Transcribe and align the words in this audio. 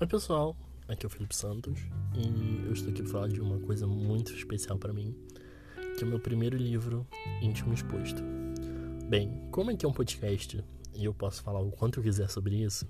Oi 0.00 0.06
pessoal, 0.06 0.56
aqui 0.86 1.04
é 1.04 1.08
o 1.08 1.10
Felipe 1.10 1.34
Santos 1.34 1.76
e 2.14 2.64
eu 2.64 2.72
estou 2.72 2.92
aqui 2.92 3.02
para 3.02 3.10
falar 3.10 3.28
de 3.28 3.40
uma 3.40 3.58
coisa 3.58 3.84
muito 3.84 4.32
especial 4.32 4.78
para 4.78 4.92
mim, 4.92 5.12
que 5.96 6.04
é 6.04 6.06
o 6.06 6.08
meu 6.08 6.20
primeiro 6.20 6.56
livro 6.56 7.04
íntimo 7.42 7.74
exposto. 7.74 8.22
Bem, 9.08 9.48
como 9.50 9.72
aqui 9.72 9.84
é 9.84 9.88
um 9.88 9.92
podcast 9.92 10.64
e 10.94 11.04
eu 11.04 11.12
posso 11.12 11.42
falar 11.42 11.58
o 11.58 11.72
quanto 11.72 11.98
eu 11.98 12.04
quiser 12.04 12.30
sobre 12.30 12.62
isso, 12.62 12.86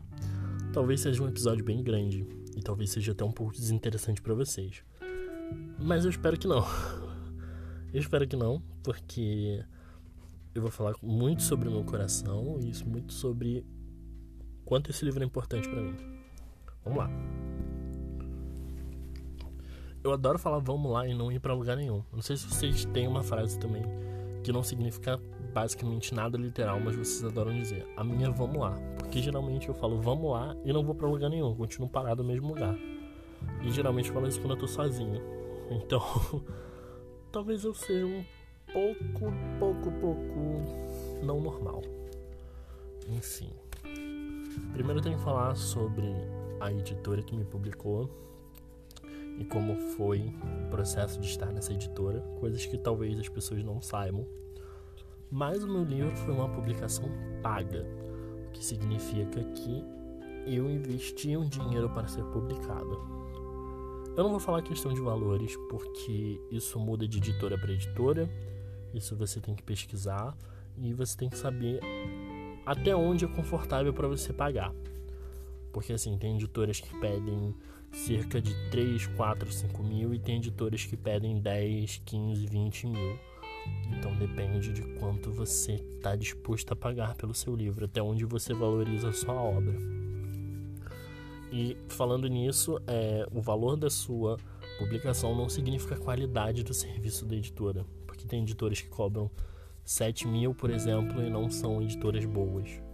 talvez 0.70 1.00
seja 1.00 1.22
um 1.22 1.28
episódio 1.28 1.64
bem 1.64 1.82
grande 1.82 2.26
e 2.54 2.60
talvez 2.60 2.90
seja 2.90 3.12
até 3.12 3.24
um 3.24 3.32
pouco 3.32 3.54
desinteressante 3.54 4.20
para 4.20 4.34
vocês. 4.34 4.84
Mas 5.78 6.04
eu 6.04 6.10
espero 6.10 6.38
que 6.38 6.46
não. 6.46 6.60
Eu 7.90 8.00
espero 8.00 8.28
que 8.28 8.36
não, 8.36 8.62
porque 8.82 9.64
eu 10.54 10.60
vou 10.60 10.70
falar 10.70 10.92
muito 11.02 11.42
sobre 11.42 11.70
o 11.70 11.72
meu 11.72 11.84
coração 11.84 12.60
e 12.60 12.68
isso 12.68 12.86
muito 12.86 13.14
sobre 13.14 13.64
quanto 14.62 14.90
esse 14.90 15.06
livro 15.06 15.22
é 15.22 15.26
importante 15.26 15.66
para 15.66 15.80
mim. 15.80 16.17
Vamos 16.84 16.98
lá. 16.98 17.10
Eu 20.02 20.12
adoro 20.12 20.38
falar 20.38 20.58
vamos 20.58 20.90
lá 20.90 21.06
e 21.06 21.14
não 21.14 21.30
ir 21.30 21.40
para 21.40 21.52
lugar 21.52 21.76
nenhum. 21.76 22.02
Não 22.12 22.22
sei 22.22 22.36
se 22.36 22.48
vocês 22.48 22.84
têm 22.86 23.06
uma 23.06 23.22
frase 23.22 23.58
também 23.58 23.82
que 24.42 24.52
não 24.52 24.62
significa 24.62 25.20
basicamente 25.52 26.14
nada 26.14 26.38
literal, 26.38 26.80
mas 26.80 26.96
vocês 26.96 27.24
adoram 27.24 27.52
dizer. 27.52 27.86
A 27.96 28.04
minha 28.04 28.28
é 28.28 28.30
vamos 28.30 28.56
lá, 28.58 28.74
porque 28.98 29.20
geralmente 29.20 29.68
eu 29.68 29.74
falo 29.74 30.00
vamos 30.00 30.30
lá 30.30 30.56
e 30.64 30.72
não 30.72 30.84
vou 30.84 30.94
para 30.94 31.08
lugar 31.08 31.28
nenhum, 31.28 31.54
continuo 31.54 31.88
parado 31.88 32.22
no 32.22 32.28
mesmo 32.28 32.48
lugar. 32.48 32.76
E 33.62 33.70
geralmente 33.70 34.08
eu 34.08 34.14
falo 34.14 34.28
isso 34.28 34.40
quando 34.40 34.52
eu 34.52 34.58
tô 34.58 34.68
sozinho. 34.68 35.20
Então, 35.70 36.02
talvez 37.32 37.64
eu 37.64 37.74
seja 37.74 38.06
um 38.06 38.24
pouco, 38.72 39.32
pouco, 39.58 39.90
pouco 40.00 41.24
não 41.24 41.40
normal. 41.40 41.82
Enfim. 43.08 43.50
Primeiro 44.72 44.98
eu 44.98 45.02
tenho 45.02 45.16
que 45.16 45.24
falar 45.24 45.54
sobre 45.56 46.06
a 46.60 46.72
editora 46.72 47.22
que 47.22 47.36
me 47.36 47.44
publicou 47.44 48.10
e 49.38 49.44
como 49.44 49.76
foi 49.96 50.34
o 50.66 50.70
processo 50.70 51.20
de 51.20 51.28
estar 51.28 51.52
nessa 51.52 51.72
editora, 51.72 52.20
coisas 52.40 52.66
que 52.66 52.76
talvez 52.76 53.18
as 53.18 53.28
pessoas 53.28 53.62
não 53.62 53.80
saibam. 53.80 54.26
Mas 55.30 55.62
o 55.62 55.68
meu 55.68 55.84
livro 55.84 56.14
foi 56.16 56.34
uma 56.34 56.48
publicação 56.48 57.08
paga, 57.42 57.86
o 58.48 58.50
que 58.52 58.64
significa 58.64 59.42
que 59.44 59.84
eu 60.46 60.68
investi 60.68 61.36
um 61.36 61.46
dinheiro 61.48 61.88
para 61.90 62.08
ser 62.08 62.24
publicado. 62.24 62.98
Eu 64.16 64.24
não 64.24 64.30
vou 64.30 64.40
falar 64.40 64.62
questão 64.62 64.92
de 64.92 65.00
valores, 65.00 65.54
porque 65.68 66.40
isso 66.50 66.80
muda 66.80 67.06
de 67.06 67.18
editora 67.18 67.56
para 67.56 67.72
editora, 67.72 68.28
isso 68.92 69.14
você 69.14 69.40
tem 69.40 69.54
que 69.54 69.62
pesquisar 69.62 70.36
e 70.76 70.92
você 70.92 71.16
tem 71.16 71.28
que 71.28 71.38
saber 71.38 71.80
até 72.66 72.96
onde 72.96 73.24
é 73.24 73.28
confortável 73.28 73.92
para 73.92 74.08
você 74.08 74.32
pagar. 74.32 74.74
Porque 75.78 75.92
assim, 75.92 76.18
tem 76.18 76.34
editoras 76.34 76.80
que 76.80 76.92
pedem 76.98 77.54
cerca 77.92 78.42
de 78.42 78.52
3, 78.68 79.06
4, 79.06 79.52
5 79.52 79.80
mil 79.84 80.12
e 80.12 80.18
tem 80.18 80.38
editoras 80.38 80.84
que 80.84 80.96
pedem 80.96 81.40
10, 81.40 82.02
15, 82.04 82.46
20 82.48 82.86
mil. 82.88 83.18
Então 83.96 84.12
depende 84.16 84.72
de 84.72 84.82
quanto 84.98 85.30
você 85.30 85.74
está 85.74 86.16
disposto 86.16 86.72
a 86.72 86.76
pagar 86.76 87.14
pelo 87.14 87.32
seu 87.32 87.54
livro, 87.54 87.84
até 87.84 88.02
onde 88.02 88.24
você 88.24 88.52
valoriza 88.52 89.10
a 89.10 89.12
sua 89.12 89.34
obra. 89.34 89.78
E 91.52 91.76
falando 91.86 92.26
nisso, 92.26 92.80
é, 92.84 93.24
o 93.32 93.40
valor 93.40 93.76
da 93.76 93.88
sua 93.88 94.36
publicação 94.80 95.32
não 95.36 95.48
significa 95.48 95.94
a 95.94 95.98
qualidade 95.98 96.64
do 96.64 96.74
serviço 96.74 97.24
da 97.24 97.36
editora, 97.36 97.86
porque 98.04 98.26
tem 98.26 98.42
editoras 98.42 98.80
que 98.80 98.88
cobram 98.88 99.30
7 99.84 100.26
mil, 100.26 100.52
por 100.52 100.70
exemplo, 100.70 101.22
e 101.22 101.30
não 101.30 101.48
são 101.48 101.80
editoras 101.80 102.24
boas. 102.24 102.87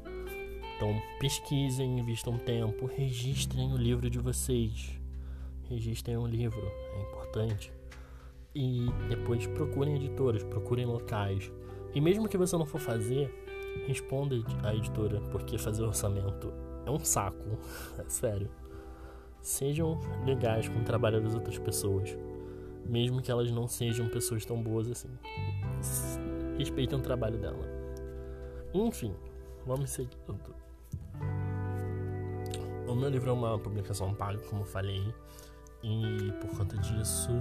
Então 0.85 1.01
pesquisem, 1.19 1.99
invistam 1.99 2.37
tempo, 2.37 2.85
registrem 2.85 3.73
o 3.73 3.77
livro 3.79 4.11
de 4.11 4.19
vocês. 4.19 5.01
Registrem 5.71 6.19
o 6.19 6.27
livro, 6.27 6.61
é 6.61 7.01
importante. 7.01 7.73
E 8.55 8.87
depois 9.09 9.47
procurem 9.47 9.97
editoras, 9.97 10.45
procurem 10.45 10.85
locais. 10.85 11.51
E 11.95 12.03
mesmo 12.03 12.29
que 12.29 12.37
você 12.37 12.55
não 12.59 12.67
for 12.67 12.79
fazer, 12.79 13.33
responda 13.87 14.37
à 14.63 14.75
editora, 14.75 15.23
porque 15.33 15.57
fazer 15.57 15.83
orçamento 15.83 16.53
é 16.85 16.91
um 16.91 16.99
saco, 16.99 17.59
é 17.99 18.07
sério. 18.07 18.51
Sejam 19.41 19.99
legais 20.27 20.69
com 20.69 20.81
o 20.81 20.85
trabalho 20.85 21.23
das 21.23 21.35
outras 21.35 21.59
pessoas, 21.59 22.15
mesmo 22.85 23.23
que 23.23 23.31
elas 23.31 23.51
não 23.51 23.67
sejam 23.67 24.07
pessoas 24.11 24.45
tão 24.45 24.63
boas 24.63 24.91
assim. 24.91 25.09
Respeitem 26.59 26.99
o 26.99 27.03
trabalho 27.03 27.39
dela. 27.39 27.67
Enfim, 28.75 29.15
vamos 29.65 29.89
seguir. 29.89 30.19
O 32.95 32.97
meu 32.97 33.09
livro 33.09 33.29
é 33.29 33.33
uma 33.33 33.59
publicação 33.59 34.15
paga, 34.15 34.39
como 34.49 34.63
eu 34.63 34.67
falei, 34.67 35.13
e 35.83 36.31
por 36.41 36.57
conta 36.57 36.77
disso 36.79 37.33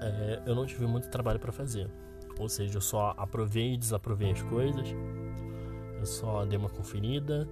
é, 0.00 0.42
eu 0.46 0.54
não 0.54 0.64
tive 0.64 0.86
muito 0.86 1.10
trabalho 1.10 1.38
para 1.38 1.52
fazer. 1.52 1.86
Ou 2.38 2.48
seja, 2.48 2.78
eu 2.78 2.80
só 2.80 3.12
aprovei 3.18 3.74
e 3.74 3.76
desaprovei 3.76 4.30
as 4.30 4.40
coisas, 4.40 4.88
eu 5.98 6.06
só 6.06 6.46
dei 6.46 6.58
uma 6.58 6.70
conferida, 6.70 7.46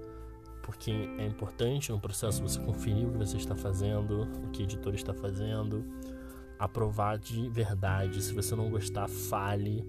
porque 0.63 0.91
é 0.91 1.27
importante 1.27 1.93
no 1.93 2.01
processo 2.01 2.43
você 2.43 2.59
conferir 2.61 3.07
o 3.07 3.13
que 3.13 3.19
você 3.19 3.37
está 3.37 3.55
fazendo, 3.55 4.23
o 4.23 4.51
que 4.51 4.63
a 4.63 4.65
editora 4.65 4.97
está 4.97 5.13
fazendo, 5.13 5.85
aprovar 6.59 7.19
de 7.19 7.47
verdade. 7.51 8.23
Se 8.23 8.33
você 8.33 8.57
não 8.57 8.71
gostar, 8.71 9.07
fale, 9.07 9.87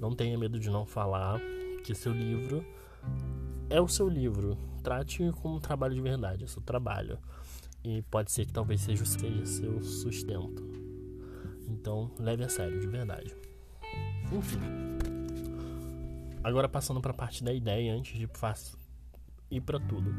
não 0.00 0.14
tenha 0.14 0.38
medo 0.38 0.58
de 0.58 0.70
não 0.70 0.86
falar, 0.86 1.38
que 1.84 1.94
seu 1.94 2.14
livro 2.14 2.64
é 3.68 3.78
o 3.78 3.86
seu 3.86 4.08
livro. 4.08 4.56
Trate 4.88 5.30
como 5.42 5.56
um 5.56 5.60
trabalho 5.60 5.94
de 5.94 6.00
verdade, 6.00 6.44
é 6.44 6.46
seu 6.46 6.62
trabalho. 6.62 7.18
E 7.84 8.00
pode 8.10 8.32
ser 8.32 8.46
que 8.46 8.52
talvez 8.54 8.80
seja, 8.80 9.04
seja 9.04 9.44
seu 9.44 9.82
sustento. 9.82 10.66
Então, 11.68 12.10
leve 12.18 12.42
a 12.42 12.48
sério, 12.48 12.80
de 12.80 12.86
verdade. 12.86 13.36
Enfim. 14.32 14.58
Agora 16.42 16.70
passando 16.70 17.02
para 17.02 17.10
a 17.10 17.14
parte 17.14 17.44
da 17.44 17.52
ideia 17.52 17.92
antes 17.92 18.16
de 18.16 18.26
ir 19.50 19.60
para 19.60 19.78
tudo. 19.78 20.10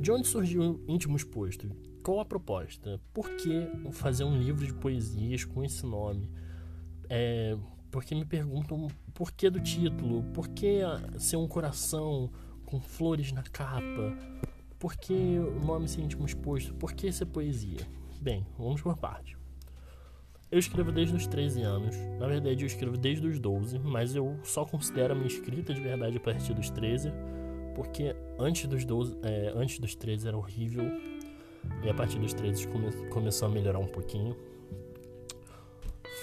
De 0.00 0.12
onde 0.12 0.28
surgiu 0.28 0.62
o 0.62 0.84
íntimo 0.86 1.16
exposto? 1.16 1.68
Qual 2.04 2.20
a 2.20 2.24
proposta? 2.24 3.00
Por 3.12 3.28
que 3.30 3.68
fazer 3.90 4.22
um 4.22 4.38
livro 4.38 4.64
de 4.64 4.72
poesias 4.74 5.44
com 5.44 5.64
esse 5.64 5.84
nome? 5.84 6.30
É, 7.08 7.58
porque 7.90 8.14
me 8.14 8.24
perguntam 8.24 8.86
por 9.12 9.32
que 9.32 9.50
do 9.50 9.58
título, 9.58 10.22
por 10.32 10.46
que 10.50 10.82
ser 11.18 11.34
um 11.34 11.48
coração 11.48 12.30
com 12.70 12.80
flores 12.80 13.32
na 13.32 13.42
capa, 13.42 14.16
por 14.78 14.96
que 14.96 15.12
o 15.12 15.60
nome 15.64 15.86
íntimo 15.98 16.24
exposto, 16.24 16.72
por 16.74 16.92
que 16.92 17.10
ser 17.10 17.26
poesia? 17.26 17.80
Bem, 18.20 18.46
vamos 18.56 18.80
por 18.80 18.96
parte. 18.96 19.36
Eu 20.50 20.58
escrevo 20.58 20.90
desde 20.90 21.14
os 21.14 21.26
13 21.26 21.62
anos, 21.62 21.96
na 22.18 22.26
verdade 22.26 22.62
eu 22.62 22.66
escrevo 22.66 22.96
desde 22.96 23.26
os 23.26 23.38
12, 23.38 23.78
mas 23.78 24.14
eu 24.14 24.38
só 24.42 24.64
considero 24.64 25.12
a 25.12 25.16
minha 25.16 25.28
escrita 25.28 25.74
de 25.74 25.80
verdade 25.80 26.16
a 26.16 26.20
partir 26.20 26.54
dos 26.54 26.70
13, 26.70 27.12
porque 27.74 28.16
antes 28.38 28.66
dos, 28.66 28.84
12, 28.84 29.16
é, 29.22 29.52
antes 29.54 29.78
dos 29.78 29.94
13 29.94 30.28
era 30.28 30.36
horrível, 30.36 30.84
e 31.84 31.88
a 31.88 31.94
partir 31.94 32.18
dos 32.18 32.32
13 32.32 32.66
come, 32.68 32.90
começou 33.08 33.48
a 33.48 33.50
melhorar 33.50 33.78
um 33.78 33.86
pouquinho 33.86 34.36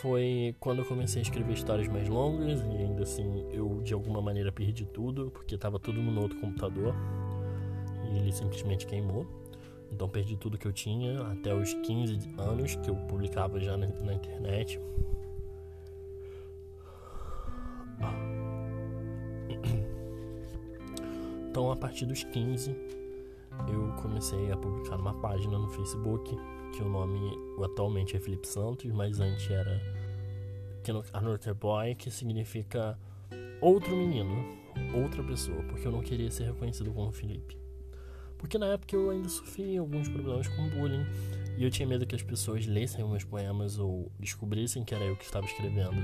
foi 0.01 0.55
quando 0.59 0.79
eu 0.79 0.85
comecei 0.85 1.21
a 1.21 1.23
escrever 1.23 1.53
histórias 1.53 1.87
mais 1.87 2.07
longas 2.07 2.61
e 2.61 2.77
ainda 2.77 3.03
assim 3.03 3.45
eu 3.51 3.81
de 3.81 3.93
alguma 3.93 4.21
maneira 4.21 4.51
perdi 4.51 4.85
tudo, 4.85 5.31
porque 5.31 5.55
estava 5.55 5.79
tudo 5.79 6.01
no 6.01 6.21
outro 6.21 6.39
computador 6.39 6.93
e 8.11 8.17
ele 8.17 8.31
simplesmente 8.31 8.85
queimou. 8.85 9.25
Então 9.91 10.07
perdi 10.07 10.35
tudo 10.35 10.57
que 10.57 10.67
eu 10.67 10.73
tinha 10.73 11.21
até 11.27 11.53
os 11.53 11.73
15 11.73 12.19
anos 12.37 12.75
que 12.75 12.89
eu 12.89 12.95
publicava 13.07 13.59
já 13.59 13.77
na, 13.77 13.87
na 13.87 14.13
internet. 14.13 14.79
Então 21.49 21.71
a 21.71 21.75
partir 21.75 22.05
dos 22.05 22.23
15 22.23 22.69
eu 23.67 23.91
comecei 23.99 24.51
a 24.51 24.57
publicar 24.57 24.95
numa 24.95 25.15
página 25.15 25.57
no 25.57 25.67
Facebook 25.69 26.37
que 26.73 26.81
o 26.81 26.89
nome 26.89 27.19
atualmente 27.63 28.15
é 28.15 28.19
Felipe 28.19 28.47
Santos, 28.47 28.91
mas 28.91 29.19
antes 29.19 29.49
era 29.49 29.81
Another 31.13 31.53
Boy, 31.53 31.95
que 31.95 32.09
significa 32.09 32.97
outro 33.59 33.95
menino, 33.95 34.45
outra 34.93 35.23
pessoa, 35.23 35.61
porque 35.63 35.87
eu 35.87 35.91
não 35.91 36.01
queria 36.01 36.31
ser 36.31 36.45
reconhecido 36.45 36.93
como 36.93 37.11
Felipe. 37.11 37.57
Porque 38.37 38.57
na 38.57 38.67
época 38.67 38.95
eu 38.95 39.09
ainda 39.09 39.27
sofria 39.27 39.79
alguns 39.79 40.07
problemas 40.07 40.47
com 40.47 40.69
bullying 40.69 41.05
e 41.57 41.63
eu 41.63 41.71
tinha 41.71 41.87
medo 41.87 42.05
que 42.05 42.15
as 42.15 42.21
pessoas 42.21 42.67
lessem 42.67 43.03
meus 43.07 43.23
poemas 43.23 43.79
ou 43.79 44.11
descobrissem 44.19 44.83
que 44.83 44.93
era 44.93 45.03
eu 45.03 45.15
que 45.15 45.25
estava 45.25 45.45
escrevendo 45.45 45.97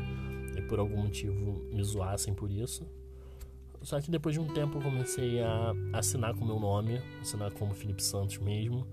e 0.58 0.62
por 0.64 0.80
algum 0.80 1.04
motivo 1.04 1.64
me 1.72 1.84
zoassem 1.84 2.34
por 2.34 2.50
isso. 2.50 2.88
Só 3.84 4.02
que 4.02 4.10
depois 4.10 4.34
de 4.34 4.42
um 4.42 4.48
tempo 4.48 4.80
eu 4.80 4.82
comecei 4.82 5.42
a 5.42 5.74
assinar 5.94 6.34
com 6.34 6.44
meu 6.44 6.60
nome, 6.60 7.00
assinar 7.22 7.52
como 7.52 7.74
Felipe 7.74 8.02
Santos 8.02 8.38
mesmo 8.40 8.88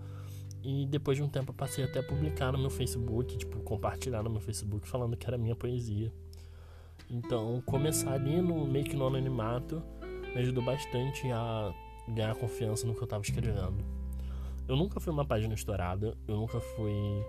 e 0.62 0.87
depois 0.87 1.17
de 1.17 1.23
um 1.23 1.29
tempo 1.29 1.51
eu 1.51 1.55
passei 1.55 1.85
até 1.85 2.01
a 2.01 2.03
publicar 2.03 2.53
no 2.53 2.59
meu 2.59 2.71
Facebook, 2.71 3.37
tipo, 3.37 3.61
compartilhar 3.61 4.23
no 4.23 4.31
meu 4.31 4.41
Facebook 4.41 4.87
falando 4.87 5.17
que 5.17 5.27
era 5.27 5.39
minha 5.39 5.57
poesia. 5.57 6.12
Então, 7.09 7.62
começar 7.67 8.12
ali 8.12 8.41
no 8.41 8.67
meio 8.67 8.85
que 8.85 8.95
no 8.95 9.07
anonimato 9.07 9.83
me 10.35 10.41
ajudou 10.41 10.62
bastante 10.62 11.31
a 11.31 11.75
ganhar 12.09 12.35
confiança 12.37 12.87
no 12.87 12.95
que 12.95 13.01
eu 13.01 13.05
estava 13.05 13.23
escrevendo. 13.23 13.85
eu 14.69 14.77
nunca 14.77 15.01
fui 15.01 15.12
uma 15.12 15.25
página 15.25 15.55
estourada, 15.55 16.17
eu 16.29 16.37
nunca 16.37 16.61
fui 16.61 17.25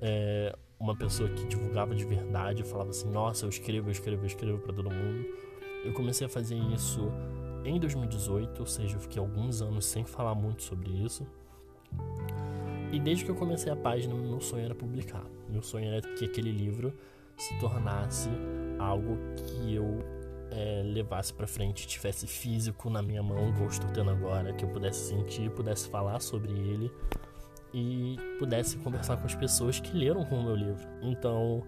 é, 0.00 0.56
uma 0.78 0.96
pessoa 0.96 1.28
que 1.28 1.44
divulgava 1.46 1.94
de 1.94 2.04
verdade, 2.04 2.62
falava 2.62 2.90
assim, 2.90 3.10
nossa, 3.10 3.44
eu 3.44 3.50
escrevo, 3.50 3.88
eu 3.88 3.92
escrevo, 3.92 4.22
eu 4.22 4.26
escrevo 4.26 4.58
para 4.58 4.72
todo 4.72 4.90
mundo. 4.90 5.26
Eu 5.84 5.92
comecei 5.92 6.26
a 6.26 6.30
fazer 6.30 6.56
isso 6.56 7.10
em 7.64 7.78
2018, 7.78 8.60
ou 8.60 8.66
seja, 8.66 8.96
eu 8.96 9.00
fiquei 9.00 9.20
alguns 9.20 9.60
anos 9.60 9.84
sem 9.84 10.04
falar 10.04 10.34
muito 10.34 10.62
sobre 10.62 10.90
isso. 10.90 11.26
E 12.92 12.98
desde 12.98 13.24
que 13.24 13.30
eu 13.30 13.34
comecei 13.34 13.70
a 13.70 13.76
página, 13.76 14.14
meu 14.14 14.40
sonho 14.40 14.64
era 14.64 14.74
publicar. 14.74 15.24
Meu 15.48 15.62
sonho 15.62 15.86
era 15.86 16.00
que 16.00 16.24
aquele 16.24 16.50
livro 16.50 16.92
se 17.36 17.58
tornasse 17.58 18.28
algo 18.78 19.16
que 19.36 19.74
eu 19.74 19.98
é, 20.50 20.82
levasse 20.84 21.32
para 21.32 21.46
frente, 21.46 21.86
tivesse 21.86 22.26
físico 22.26 22.88
na 22.90 23.02
minha 23.02 23.22
mão, 23.22 23.48
igual 23.48 23.68
estou 23.68 23.90
tendo 23.90 24.10
agora, 24.10 24.52
que 24.52 24.64
eu 24.64 24.68
pudesse 24.68 25.08
sentir, 25.08 25.50
pudesse 25.50 25.88
falar 25.88 26.20
sobre 26.20 26.52
ele 26.52 26.90
e 27.72 28.16
pudesse 28.38 28.78
conversar 28.78 29.16
com 29.18 29.26
as 29.26 29.34
pessoas 29.34 29.78
que 29.78 29.96
leram 29.96 30.24
com 30.24 30.36
o 30.36 30.42
meu 30.42 30.56
livro. 30.56 30.86
Então, 31.02 31.62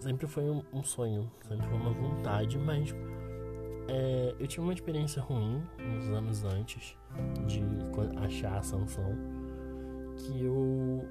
sempre 0.00 0.26
foi 0.26 0.44
um, 0.44 0.82
sonho, 0.82 1.30
sempre 1.48 1.66
foi 1.66 1.76
uma 1.76 1.92
vontade, 1.92 2.58
mas 2.58 2.94
é, 3.88 4.34
eu 4.38 4.46
tive 4.46 4.62
uma 4.62 4.74
experiência 4.74 5.22
ruim 5.22 5.62
uns 5.80 6.08
anos 6.08 6.44
antes 6.44 6.96
de 7.46 7.62
achar 8.18 8.58
a 8.58 8.62
sanção, 8.62 9.16
que 10.16 10.42
eu 10.44 11.08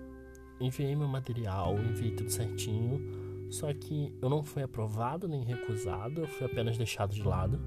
enviei 0.59 0.95
meu 0.95 1.07
material, 1.07 1.77
enviei 1.79 2.11
tudo 2.11 2.29
certinho 2.29 3.25
só 3.49 3.71
que 3.73 4.13
eu 4.21 4.29
não 4.29 4.43
fui 4.43 4.63
aprovado 4.63 5.27
nem 5.27 5.43
recusado, 5.43 6.21
eu 6.21 6.27
fui 6.27 6.45
apenas 6.45 6.77
deixado 6.77 7.13
de 7.13 7.23
lado. 7.23 7.59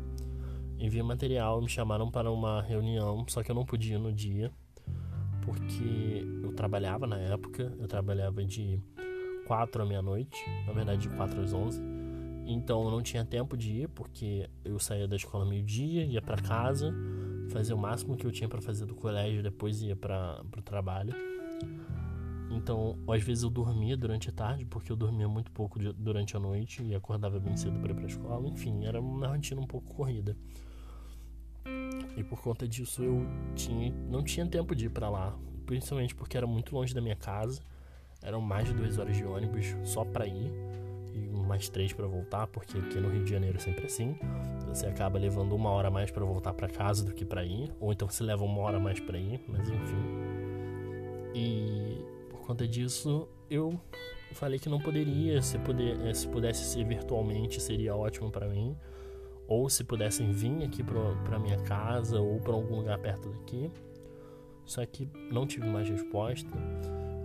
Enviei 0.79 1.03
material, 1.03 1.61
me 1.61 1.69
chamaram 1.69 2.11
para 2.11 2.31
uma 2.31 2.63
reunião, 2.63 3.25
só 3.29 3.43
que 3.43 3.51
eu 3.51 3.55
não 3.55 3.65
podia 3.65 3.99
no 3.99 4.13
dia, 4.13 4.53
porque 5.43 6.25
eu 6.43 6.53
trabalhava 6.53 7.07
na 7.07 7.19
época, 7.19 7.75
eu 7.79 7.89
trabalhava 7.89 8.45
de 8.45 8.81
4 9.47 9.83
à 9.83 9.87
meia-noite, 9.87 10.39
na 10.67 10.73
verdade 10.73 11.03
de 11.03 11.09
4 11.17 11.41
às 11.41 11.53
11. 11.53 11.81
Então 12.47 12.85
eu 12.85 12.91
não 12.91 13.03
tinha 13.03 13.25
tempo 13.25 13.57
de 13.57 13.83
ir, 13.83 13.89
porque 13.89 14.49
eu 14.65 14.79
saía 14.79 15.09
da 15.09 15.17
escola 15.17 15.45
meio-dia, 15.45 16.05
ia 16.05 16.23
para 16.23 16.41
casa, 16.41 16.95
fazia 17.51 17.75
o 17.75 17.79
máximo 17.79 18.17
que 18.17 18.27
eu 18.27 18.31
tinha 18.31 18.49
para 18.49 18.61
fazer 18.61 18.87
do 18.87 18.95
colégio, 18.95 19.43
depois 19.43 19.83
ia 19.83 19.97
para 19.97 20.43
o 20.57 20.63
trabalho. 20.63 21.15
Então, 22.59 22.99
às 23.09 23.23
vezes 23.23 23.45
eu 23.45 23.51
dormia 23.51 23.97
durante 23.97 24.29
a 24.29 24.33
tarde, 24.33 24.65
porque 24.65 24.91
eu 24.91 24.97
dormia 24.97 25.29
muito 25.29 25.51
pouco 25.53 25.79
durante 25.79 26.37
a 26.37 26.41
noite 26.41 26.83
e 26.83 26.93
acordava 26.93 27.39
bem 27.39 27.57
cedo 27.57 27.79
para 27.79 27.93
ir 27.93 27.95
para 27.95 28.05
a 28.05 28.09
escola. 28.09 28.49
Enfim, 28.49 28.85
era 28.85 29.01
uma 29.01 29.29
rotina 29.29 29.61
um 29.61 29.67
pouco 29.67 29.95
corrida. 29.95 30.37
E 32.17 32.25
por 32.25 32.43
conta 32.43 32.67
disso 32.67 33.03
eu 33.03 33.25
tinha, 33.55 33.93
não 34.11 34.25
tinha 34.25 34.45
tempo 34.45 34.75
de 34.75 34.87
ir 34.87 34.89
para 34.89 35.09
lá, 35.09 35.39
principalmente 35.67 36.17
porque 36.17 36.37
era 36.37 36.47
muito 36.47 36.75
longe 36.75 36.93
da 36.93 37.01
minha 37.01 37.15
casa. 37.15 37.63
Eram 38.21 38.41
mais 38.41 38.67
de 38.67 38.75
duas 38.75 38.99
horas 38.99 39.17
de 39.17 39.25
ônibus 39.25 39.67
só 39.85 40.05
para 40.05 40.27
ir 40.27 40.53
e 41.15 41.29
mais 41.47 41.69
três 41.69 41.93
para 41.93 42.09
voltar, 42.09 42.49
porque 42.49 42.77
aqui 42.77 42.99
no 42.99 43.09
Rio 43.09 43.25
de 43.25 43.31
Janeiro 43.31 43.57
é 43.57 43.61
sempre 43.61 43.87
assim. 43.87 44.17
Você 44.67 44.87
acaba 44.87 45.17
levando 45.17 45.55
uma 45.55 45.71
hora 45.71 45.91
mais 45.91 46.11
para 46.11 46.25
voltar 46.25 46.53
para 46.55 46.69
casa 46.69 47.05
do 47.05 47.15
que 47.15 47.25
para 47.25 47.45
ir, 47.45 47.73
ou 47.79 47.93
então 47.93 48.09
você 48.09 48.25
leva 48.25 48.43
uma 48.43 48.61
hora 48.63 48.81
mais 48.81 48.99
para 48.99 49.17
ir, 49.17 49.41
mas 49.47 49.71
enfim. 49.71 50.03
E 51.35 52.18
conta 52.49 52.67
disso, 52.67 53.29
eu 53.51 53.79
falei 54.33 54.59
que 54.59 54.71
não 54.71 54.81
poderia. 54.81 55.43
Se, 55.43 55.59
poder, 55.59 56.01
eh, 56.07 56.15
se 56.15 56.27
pudesse 56.27 56.65
ser 56.65 56.83
virtualmente, 56.83 57.61
seria 57.61 57.95
ótimo 57.95 58.31
para 58.31 58.49
mim. 58.49 58.75
Ou 59.47 59.69
se 59.69 59.85
pudessem 59.85 60.33
vir 60.33 60.63
aqui 60.63 60.83
para 60.83 61.39
minha 61.39 61.59
casa 61.59 62.19
ou 62.19 62.41
para 62.41 62.55
algum 62.55 62.77
lugar 62.77 62.99
perto 62.99 63.29
daqui. 63.29 63.71
Só 64.65 64.85
que 64.87 65.09
não 65.31 65.47
tive 65.47 65.67
mais 65.67 65.91
resposta. 65.91 66.51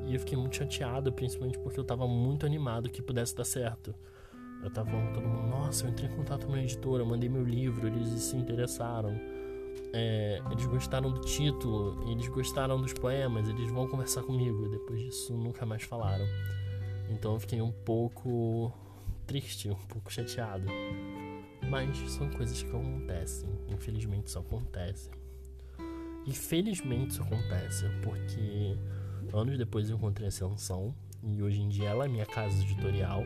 E 0.05 0.13
eu 0.13 0.19
fiquei 0.19 0.37
muito 0.37 0.57
chateado, 0.57 1.11
principalmente 1.13 1.57
porque 1.57 1.79
eu 1.79 1.83
estava 1.83 2.05
muito 2.05 2.45
animado 2.45 2.89
que 2.89 3.01
pudesse 3.01 3.33
dar 3.33 3.45
certo. 3.45 3.95
Eu 4.61 4.71
tava 4.71 4.91
falando 4.91 5.13
todo 5.13 5.27
mundo, 5.27 5.47
nossa, 5.49 5.85
eu 5.85 5.89
entrei 5.89 6.09
em 6.09 6.15
contato 6.15 6.47
com 6.47 6.53
a 6.53 6.61
editora, 6.61 7.03
mandei 7.03 7.29
meu 7.29 7.43
livro, 7.43 7.87
eles 7.87 8.07
se 8.21 8.35
interessaram 8.35 9.19
é, 9.93 10.41
eles 10.51 10.65
gostaram 10.65 11.11
do 11.11 11.21
título, 11.21 12.03
eles 12.09 12.27
gostaram 12.27 12.81
dos 12.81 12.93
poemas, 12.93 13.47
eles 13.47 13.69
vão 13.69 13.87
conversar 13.87 14.23
comigo. 14.23 14.67
Depois 14.67 14.99
disso, 14.99 15.33
nunca 15.37 15.65
mais 15.65 15.83
falaram. 15.83 16.25
Então 17.09 17.33
eu 17.33 17.39
fiquei 17.39 17.61
um 17.61 17.71
pouco 17.71 18.73
triste, 19.27 19.69
um 19.69 19.75
pouco 19.87 20.11
chateado. 20.11 20.65
Mas 21.69 21.95
são 22.11 22.29
coisas 22.31 22.61
que 22.61 22.69
acontecem. 22.69 23.47
Infelizmente 23.69 24.27
isso 24.27 24.39
acontece. 24.39 25.11
E 26.25 26.33
felizmente 26.33 27.11
isso 27.11 27.21
acontece, 27.21 27.85
porque 28.01 28.77
anos 29.33 29.57
depois 29.57 29.89
eu 29.89 29.97
encontrei 29.97 30.27
a 30.27 30.29
Ascensão 30.29 30.95
e 31.21 31.41
hoje 31.41 31.61
em 31.61 31.69
dia 31.69 31.89
ela 31.89 32.05
é 32.05 32.07
minha 32.07 32.25
casa 32.25 32.55
editorial. 32.63 33.23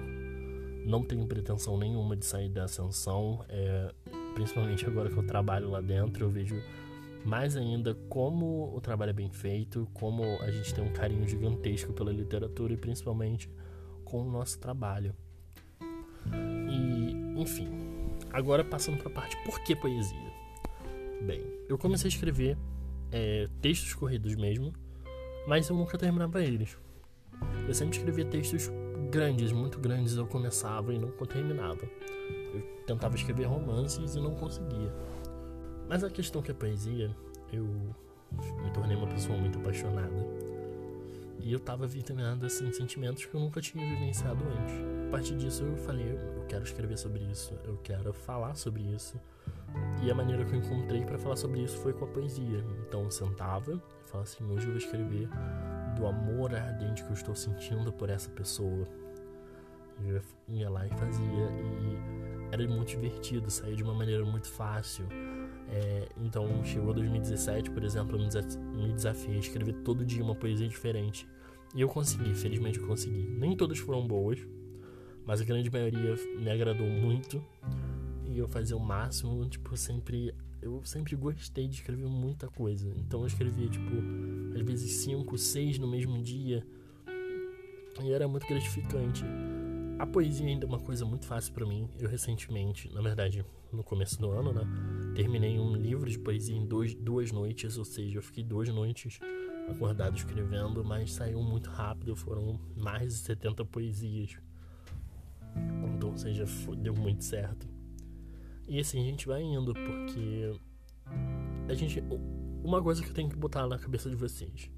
Não 0.85 1.03
tenho 1.03 1.25
pretensão 1.27 1.77
nenhuma 1.77 2.15
de 2.15 2.25
sair 2.25 2.49
da 2.49 2.63
Ascensão. 2.63 3.45
É, 3.49 3.93
principalmente 4.37 4.85
agora 4.85 5.09
que 5.09 5.17
eu 5.17 5.23
trabalho 5.23 5.71
lá 5.71 5.81
dentro, 5.81 6.25
eu 6.25 6.29
vejo 6.29 6.61
mais 7.25 7.57
ainda 7.57 7.95
como 8.07 8.71
o 8.71 8.79
trabalho 8.79 9.09
é 9.09 9.13
bem 9.13 9.31
feito, 9.31 9.89
como 9.95 10.23
a 10.43 10.51
gente 10.51 10.75
tem 10.75 10.83
um 10.83 10.93
carinho 10.93 11.27
gigantesco 11.27 11.91
pela 11.91 12.11
literatura 12.11 12.71
e 12.71 12.77
principalmente 12.77 13.49
com 14.05 14.21
o 14.21 14.31
nosso 14.31 14.59
trabalho. 14.59 15.15
E, 16.69 17.41
enfim, 17.41 17.67
agora 18.31 18.63
passando 18.63 18.99
para 18.99 19.07
a 19.07 19.11
parte 19.11 19.35
por 19.43 19.59
que 19.63 19.75
poesia? 19.75 20.31
Bem, 21.23 21.41
eu 21.67 21.75
comecei 21.75 22.07
a 22.07 22.13
escrever 22.13 22.55
é, 23.11 23.47
textos 23.59 23.95
corridos 23.95 24.35
mesmo, 24.35 24.71
mas 25.47 25.67
eu 25.67 25.75
nunca 25.75 25.97
terminava 25.97 26.43
eles. 26.43 26.77
Eu 27.67 27.73
sempre 27.73 27.97
escrevia 27.97 28.25
textos 28.25 28.69
grandes, 29.09 29.51
muito 29.51 29.79
grandes, 29.79 30.15
eu 30.15 30.27
começava 30.27 30.93
e 30.93 30.99
não 30.99 31.09
terminava. 31.09 31.89
Eu 32.53 32.61
tentava 32.85 33.15
escrever 33.15 33.45
romances 33.45 34.15
e 34.15 34.19
não 34.19 34.35
conseguia. 34.35 34.93
Mas 35.87 36.03
a 36.03 36.09
questão 36.09 36.41
que 36.41 36.51
é 36.51 36.53
poesia, 36.53 37.15
eu 37.51 37.65
me 37.65 38.71
tornei 38.73 38.95
uma 38.95 39.07
pessoa 39.07 39.37
muito 39.37 39.57
apaixonada. 39.59 40.47
E 41.39 41.53
eu 41.53 41.59
tava 41.59 41.87
vitaminando 41.87 42.45
assim 42.45 42.71
sentimentos 42.73 43.25
que 43.25 43.33
eu 43.33 43.39
nunca 43.39 43.61
tinha 43.61 43.85
vivenciado 43.85 44.43
antes. 44.43 44.75
A 45.07 45.11
partir 45.11 45.35
disso 45.37 45.63
eu 45.63 45.77
falei, 45.77 46.05
eu 46.11 46.45
quero 46.47 46.63
escrever 46.63 46.97
sobre 46.97 47.23
isso, 47.23 47.53
eu 47.63 47.77
quero 47.77 48.11
falar 48.11 48.55
sobre 48.55 48.81
isso. 48.83 49.19
E 50.01 50.11
a 50.11 50.15
maneira 50.15 50.43
que 50.43 50.53
eu 50.53 50.59
encontrei 50.59 51.05
para 51.05 51.17
falar 51.17 51.35
sobre 51.35 51.61
isso 51.61 51.77
foi 51.77 51.93
com 51.93 52.05
a 52.05 52.07
poesia. 52.07 52.63
Então 52.85 53.03
eu 53.03 53.11
sentava 53.11 53.73
e 53.73 54.09
falava 54.09 54.29
assim, 54.29 54.43
hoje 54.45 54.65
eu 54.65 54.71
vou 54.71 54.77
escrever 54.77 55.29
do 55.95 56.05
amor 56.05 56.53
ardente 56.53 57.03
que 57.03 57.09
eu 57.09 57.13
estou 57.13 57.35
sentindo 57.35 57.93
por 57.93 58.09
essa 58.09 58.29
pessoa. 58.29 58.85
Eu 60.05 60.21
ia 60.47 60.69
lá 60.69 60.85
e 60.85 60.89
fazia. 60.89 61.25
E 61.25 62.27
era 62.51 62.67
muito 62.67 62.89
divertido, 62.89 63.49
saía 63.49 63.75
de 63.75 63.83
uma 63.83 63.93
maneira 63.93 64.23
muito 64.25 64.47
fácil. 64.47 65.05
É, 65.69 66.07
então 66.17 66.63
chegou 66.63 66.93
2017, 66.93 67.71
por 67.71 67.83
exemplo, 67.83 68.17
eu 68.17 68.21
me 68.21 68.93
desafiei 68.93 69.35
a 69.35 69.39
escrever 69.39 69.73
todo 69.83 70.05
dia 70.05 70.23
uma 70.23 70.35
poesia 70.35 70.67
diferente. 70.67 71.27
E 71.75 71.81
eu 71.81 71.89
consegui, 71.89 72.33
felizmente 72.33 72.79
eu 72.79 72.87
consegui. 72.87 73.27
Nem 73.37 73.55
todas 73.55 73.77
foram 73.79 74.07
boas, 74.07 74.39
mas 75.25 75.41
a 75.41 75.43
grande 75.43 75.69
maioria 75.69 76.15
me 76.39 76.49
agradou 76.49 76.87
muito. 76.87 77.43
E 78.25 78.37
eu 78.37 78.47
fazia 78.47 78.75
o 78.75 78.79
máximo, 78.79 79.45
tipo, 79.47 79.75
sempre. 79.75 80.33
Eu 80.61 80.81
sempre 80.83 81.15
gostei 81.15 81.67
de 81.67 81.75
escrever 81.75 82.07
muita 82.07 82.47
coisa. 82.47 82.89
Então 82.97 83.21
eu 83.21 83.27
escrevia, 83.27 83.67
tipo, 83.69 83.91
às 84.55 84.61
vezes 84.61 84.91
cinco, 85.03 85.37
seis 85.37 85.77
no 85.77 85.87
mesmo 85.87 86.21
dia. 86.21 86.65
E 88.01 88.11
era 88.11 88.27
muito 88.27 88.47
gratificante. 88.47 89.23
A 89.99 90.05
poesia 90.05 90.47
ainda 90.47 90.65
é 90.65 90.67
uma 90.67 90.79
coisa 90.79 91.05
muito 91.05 91.25
fácil 91.25 91.53
para 91.53 91.65
mim. 91.65 91.89
Eu 91.99 92.09
recentemente, 92.09 92.93
na 92.93 93.01
verdade, 93.01 93.43
no 93.71 93.83
começo 93.83 94.19
do 94.19 94.29
ano, 94.29 94.53
né, 94.53 94.61
terminei 95.15 95.59
um 95.59 95.75
livro 95.75 96.09
de 96.09 96.19
poesia 96.19 96.55
em 96.55 96.65
dois, 96.65 96.93
duas 96.93 97.31
noites, 97.31 97.77
ou 97.77 97.85
seja, 97.85 98.19
eu 98.19 98.21
fiquei 98.21 98.43
duas 98.43 98.69
noites 98.69 99.19
acordado 99.67 100.15
escrevendo, 100.15 100.83
mas 100.83 101.13
saiu 101.13 101.41
muito 101.41 101.69
rápido, 101.69 102.15
foram 102.15 102.59
mais 102.75 103.13
de 103.13 103.19
70 103.19 103.65
poesias. 103.65 104.37
Então, 105.95 106.11
ou 106.11 106.17
seja, 106.17 106.45
deu 106.77 106.93
muito 106.93 107.23
certo. 107.23 107.67
E 108.67 108.79
assim 108.79 109.01
a 109.01 109.03
gente 109.03 109.27
vai 109.27 109.41
indo, 109.41 109.73
porque 109.73 110.51
a 111.67 111.73
gente. 111.73 112.03
Uma 112.63 112.81
coisa 112.81 113.01
que 113.01 113.09
eu 113.09 113.13
tenho 113.13 113.29
que 113.29 113.35
botar 113.35 113.65
na 113.65 113.79
cabeça 113.79 114.09
de 114.09 114.15
vocês 114.15 114.69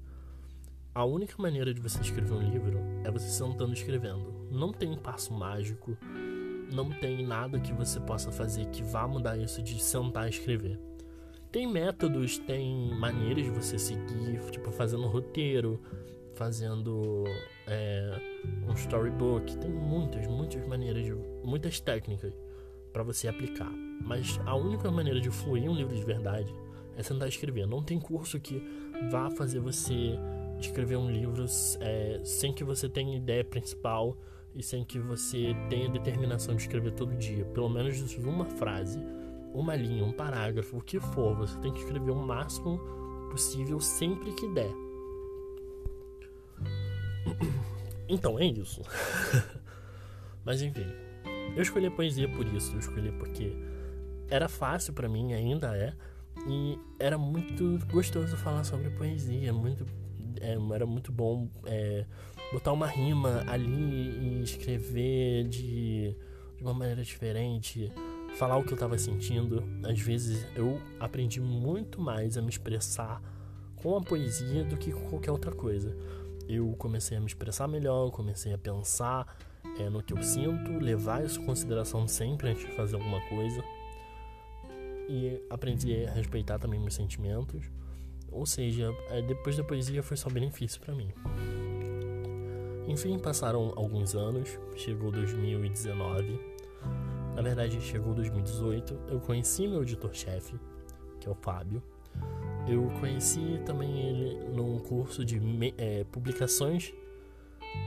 a 0.94 1.04
única 1.04 1.40
maneira 1.40 1.72
de 1.72 1.80
você 1.80 2.00
escrever 2.00 2.32
um 2.32 2.42
livro 2.42 2.78
é 3.04 3.10
você 3.10 3.28
sentando 3.28 3.72
escrevendo. 3.72 4.39
Não 4.50 4.72
tem 4.72 4.90
um 4.90 4.96
passo 4.96 5.32
mágico, 5.32 5.96
não 6.72 6.90
tem 6.90 7.26
nada 7.26 7.58
que 7.58 7.72
você 7.72 8.00
possa 8.00 8.30
fazer 8.30 8.66
que 8.66 8.82
vá 8.82 9.06
mudar 9.06 9.36
isso 9.36 9.62
de 9.62 9.80
sentar 9.82 10.26
e 10.26 10.30
escrever. 10.30 10.78
Tem 11.50 11.66
métodos, 11.66 12.38
tem 12.38 12.94
maneiras 12.94 13.44
de 13.44 13.50
você 13.50 13.78
seguir, 13.78 14.40
tipo 14.50 14.70
fazendo 14.70 15.06
roteiro, 15.08 15.80
fazendo 16.34 17.24
é, 17.66 18.20
um 18.68 18.72
storybook. 18.74 19.58
Tem 19.58 19.70
muitas, 19.70 20.26
muitas 20.28 20.64
maneiras, 20.66 21.04
de, 21.04 21.12
muitas 21.44 21.80
técnicas 21.80 22.32
para 22.92 23.02
você 23.02 23.26
aplicar. 23.26 23.70
Mas 24.00 24.40
a 24.46 24.54
única 24.54 24.90
maneira 24.90 25.20
de 25.20 25.30
fluir 25.30 25.68
um 25.68 25.74
livro 25.74 25.94
de 25.94 26.04
verdade 26.04 26.54
é 26.96 27.02
sentar 27.02 27.26
e 27.26 27.30
escrever. 27.30 27.66
Não 27.66 27.82
tem 27.82 27.98
curso 27.98 28.38
que 28.38 28.62
vá 29.10 29.28
fazer 29.30 29.58
você 29.58 30.18
escrever 30.60 30.96
um 30.96 31.10
livro 31.10 31.44
é, 31.80 32.20
sem 32.22 32.52
que 32.52 32.62
você 32.62 32.88
tenha 32.88 33.16
ideia 33.16 33.44
principal 33.44 34.16
e 34.54 34.62
sem 34.62 34.84
que 34.84 34.98
você 34.98 35.54
tenha 35.68 35.88
determinação 35.88 36.54
de 36.54 36.62
escrever 36.62 36.92
todo 36.92 37.16
dia. 37.16 37.44
Pelo 37.46 37.68
menos 37.68 38.00
uma 38.16 38.44
frase, 38.44 39.00
uma 39.52 39.74
linha, 39.74 40.04
um 40.04 40.12
parágrafo, 40.12 40.78
o 40.78 40.82
que 40.82 40.98
for. 40.98 41.34
Você 41.36 41.58
tem 41.58 41.72
que 41.72 41.80
escrever 41.80 42.10
o 42.10 42.16
máximo 42.16 42.78
possível 43.30 43.80
sempre 43.80 44.32
que 44.32 44.48
der. 44.48 44.70
Então 48.12 48.40
é 48.40 48.44
isso. 48.44 48.82
Mas 50.44 50.60
enfim, 50.62 50.84
eu 51.54 51.62
escolhi 51.62 51.86
a 51.86 51.92
poesia 51.92 52.28
por 52.28 52.44
isso. 52.44 52.74
Eu 52.74 52.80
escolhi 52.80 53.12
porque 53.12 53.52
era 54.28 54.48
fácil 54.48 54.92
para 54.92 55.08
mim, 55.08 55.32
ainda 55.32 55.76
é. 55.76 55.94
E 56.48 56.76
era 56.98 57.16
muito 57.16 57.78
gostoso 57.86 58.36
falar 58.36 58.64
sobre 58.64 58.90
poesia. 58.90 59.52
Muito, 59.52 59.86
é, 60.40 60.56
era 60.74 60.86
muito 60.86 61.10
bom 61.12 61.48
é, 61.66 62.04
botar 62.52 62.72
uma 62.72 62.86
rima 62.86 63.44
ali 63.46 63.70
e 63.70 64.42
escrever 64.42 65.48
de, 65.48 66.16
de 66.56 66.62
uma 66.62 66.74
maneira 66.74 67.02
diferente. 67.02 67.92
Falar 68.36 68.56
o 68.56 68.64
que 68.64 68.72
eu 68.72 68.76
estava 68.76 68.96
sentindo. 68.98 69.64
Às 69.84 70.00
vezes 70.00 70.46
eu 70.54 70.80
aprendi 70.98 71.40
muito 71.40 72.00
mais 72.00 72.36
a 72.36 72.42
me 72.42 72.48
expressar 72.48 73.22
com 73.76 73.96
a 73.96 74.00
poesia 74.00 74.64
do 74.64 74.76
que 74.76 74.92
com 74.92 75.08
qualquer 75.08 75.32
outra 75.32 75.52
coisa. 75.52 75.96
Eu 76.48 76.74
comecei 76.78 77.16
a 77.16 77.20
me 77.20 77.26
expressar 77.26 77.68
melhor, 77.68 78.10
comecei 78.10 78.52
a 78.52 78.58
pensar 78.58 79.36
é, 79.78 79.88
no 79.88 80.02
que 80.02 80.12
eu 80.12 80.22
sinto, 80.22 80.72
levar 80.78 81.24
isso 81.24 81.40
em 81.40 81.46
consideração 81.46 82.06
sempre 82.06 82.50
antes 82.50 82.66
de 82.66 82.72
fazer 82.72 82.96
alguma 82.96 83.20
coisa. 83.28 83.62
E 85.08 85.42
aprendi 85.50 86.04
a 86.06 86.12
respeitar 86.12 86.58
também 86.58 86.78
meus 86.78 86.94
sentimentos. 86.94 87.70
Ou 88.32 88.46
seja, 88.46 88.94
é, 89.08 89.20
depois 89.22 89.56
da 89.56 89.64
poesia 89.64 90.02
foi 90.02 90.16
só 90.16 90.28
benefício 90.30 90.80
para 90.80 90.94
mim. 90.94 91.10
Enfim, 92.86 93.18
passaram 93.18 93.72
alguns 93.76 94.14
anos, 94.14 94.58
chegou 94.76 95.10
2019. 95.10 96.40
Na 97.34 97.42
verdade, 97.42 97.80
chegou 97.80 98.14
2018. 98.14 98.98
Eu 99.08 99.20
conheci 99.20 99.66
meu 99.66 99.82
editor-chefe, 99.82 100.58
que 101.20 101.28
é 101.28 101.30
o 101.30 101.34
Fábio. 101.34 101.82
Eu 102.68 102.90
conheci 103.00 103.60
também 103.64 104.08
ele 104.08 104.38
num 104.54 104.78
curso 104.78 105.24
de 105.24 105.40
é, 105.78 106.04
publicações 106.04 106.92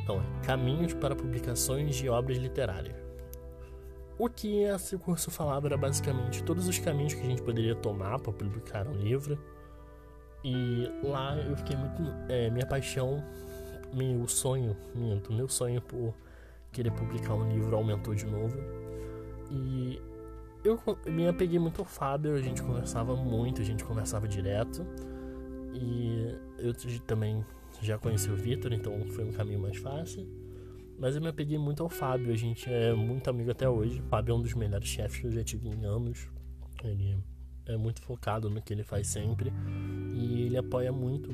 então, 0.03 0.21
caminhos 0.43 0.93
para 0.93 1.15
publicações 1.15 1.95
de 1.95 2.09
obras 2.09 2.37
literárias. 2.37 2.95
O 4.17 4.29
que 4.29 4.63
esse 4.63 4.97
curso 4.97 5.31
falava 5.31 5.67
era 5.67 5.77
basicamente 5.77 6.43
todos 6.43 6.67
os 6.67 6.77
caminhos 6.77 7.13
que 7.13 7.21
a 7.21 7.25
gente 7.25 7.41
poderia 7.41 7.75
tomar 7.75 8.19
para 8.19 8.31
publicar 8.31 8.87
um 8.87 8.93
livro. 8.93 9.39
E 10.43 10.89
lá 11.03 11.37
eu 11.37 11.55
fiquei 11.55 11.75
muito. 11.75 12.01
É, 12.27 12.49
minha 12.49 12.65
paixão, 12.65 13.23
meu 13.93 14.27
sonho, 14.27 14.75
minto, 14.93 15.31
meu 15.31 15.47
sonho 15.47 15.81
por 15.81 16.13
querer 16.71 16.91
publicar 16.91 17.35
um 17.35 17.49
livro 17.51 17.75
aumentou 17.75 18.13
de 18.13 18.25
novo. 18.25 18.57
E 19.49 20.01
eu 20.63 20.79
me 21.05 21.27
apeguei 21.27 21.59
muito 21.59 21.79
ao 21.79 21.85
Fábio, 21.85 22.35
a 22.35 22.41
gente 22.41 22.61
conversava 22.61 23.15
muito, 23.15 23.61
a 23.61 23.65
gente 23.65 23.83
conversava 23.83 24.27
direto. 24.27 24.85
E 25.73 26.35
eu 26.57 26.73
também 27.05 27.45
já 27.81 27.97
conheci 27.97 28.29
o 28.29 28.35
Vitor, 28.35 28.73
então 28.73 28.99
foi 29.07 29.23
um 29.23 29.31
caminho 29.31 29.59
mais 29.59 29.77
fácil. 29.77 30.27
Mas 30.97 31.15
eu 31.15 31.21
me 31.21 31.27
apeguei 31.27 31.57
muito 31.57 31.81
ao 31.83 31.89
Fábio, 31.89 32.31
a 32.31 32.35
gente 32.35 32.69
é 32.71 32.93
muito 32.93 33.29
amigo 33.29 33.51
até 33.51 33.67
hoje. 33.67 33.99
O 33.99 34.03
Fábio 34.03 34.33
é 34.33 34.35
um 34.35 34.41
dos 34.41 34.53
melhores 34.53 34.87
chefes 34.87 35.19
que 35.19 35.27
eu 35.27 35.31
já 35.31 35.43
tive 35.43 35.69
em 35.69 35.85
anos. 35.85 36.29
Ele 36.83 37.17
é 37.65 37.77
muito 37.77 38.01
focado 38.01 38.49
no 38.49 38.61
que 38.61 38.73
ele 38.73 38.83
faz 38.83 39.07
sempre 39.07 39.51
e 40.13 40.43
ele 40.43 40.57
apoia 40.57 40.91
muito 40.91 41.29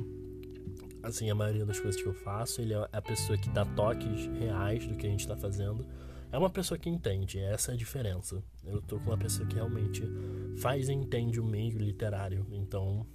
assim 1.02 1.30
a 1.30 1.36
maioria 1.36 1.66
das 1.66 1.80
coisas 1.80 2.02
que 2.02 2.08
eu 2.08 2.14
faço. 2.14 2.62
Ele 2.62 2.74
é 2.74 2.90
a 2.92 3.02
pessoa 3.02 3.38
que 3.38 3.50
dá 3.50 3.66
toques 3.66 4.28
reais 4.40 4.86
do 4.86 4.96
que 4.96 5.08
a 5.08 5.10
gente 5.10 5.22
está 5.22 5.36
fazendo. 5.36 5.86
É 6.32 6.38
uma 6.38 6.50
pessoa 6.50 6.78
que 6.78 6.90
entende, 6.90 7.40
essa 7.40 7.72
é 7.72 7.74
a 7.74 7.78
diferença. 7.78 8.44
Eu 8.64 8.82
tô 8.82 9.00
com 9.00 9.10
uma 9.10 9.18
pessoa 9.18 9.48
que 9.48 9.56
realmente 9.56 10.04
faz 10.58 10.88
e 10.88 10.94
entende 10.94 11.40
o 11.40 11.44
meio 11.44 11.80
literário, 11.80 12.46
então 12.52 13.06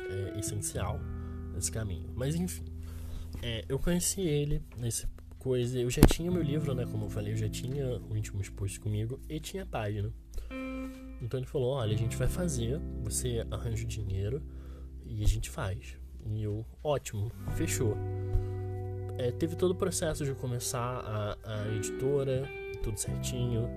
é 0.00 0.38
essencial 0.38 0.98
esse 1.56 1.70
caminho. 1.70 2.10
Mas 2.16 2.34
enfim, 2.34 2.64
é, 3.40 3.64
eu 3.68 3.78
conheci 3.78 4.22
ele 4.22 4.60
nesse 4.76 5.06
coisa. 5.42 5.78
Eu 5.78 5.90
já 5.90 6.02
tinha 6.02 6.30
meu 6.30 6.42
livro, 6.42 6.72
né? 6.74 6.86
Como 6.86 7.06
eu 7.06 7.10
falei, 7.10 7.32
eu 7.32 7.36
já 7.36 7.48
tinha 7.48 7.98
o 7.98 8.16
íntimo 8.16 8.40
exposto 8.40 8.80
comigo 8.80 9.20
e 9.28 9.40
tinha 9.40 9.66
página. 9.66 10.12
Então 11.22 11.38
ele 11.38 11.46
falou: 11.46 11.74
Olha, 11.74 11.94
a 11.94 11.96
gente 11.96 12.16
vai 12.16 12.26
fazer, 12.26 12.80
você 13.02 13.46
arranja 13.50 13.84
o 13.84 13.86
dinheiro 13.86 14.42
e 15.06 15.22
a 15.22 15.26
gente 15.26 15.48
faz. 15.48 15.96
E 16.26 16.42
eu, 16.42 16.66
ótimo, 16.82 17.30
fechou. 17.54 17.96
É, 19.16 19.30
teve 19.30 19.54
todo 19.54 19.70
o 19.70 19.74
processo 19.74 20.24
de 20.24 20.34
começar 20.34 20.80
a, 20.80 21.38
a 21.44 21.68
editora, 21.76 22.42
tudo 22.82 22.98
certinho. 22.98 23.68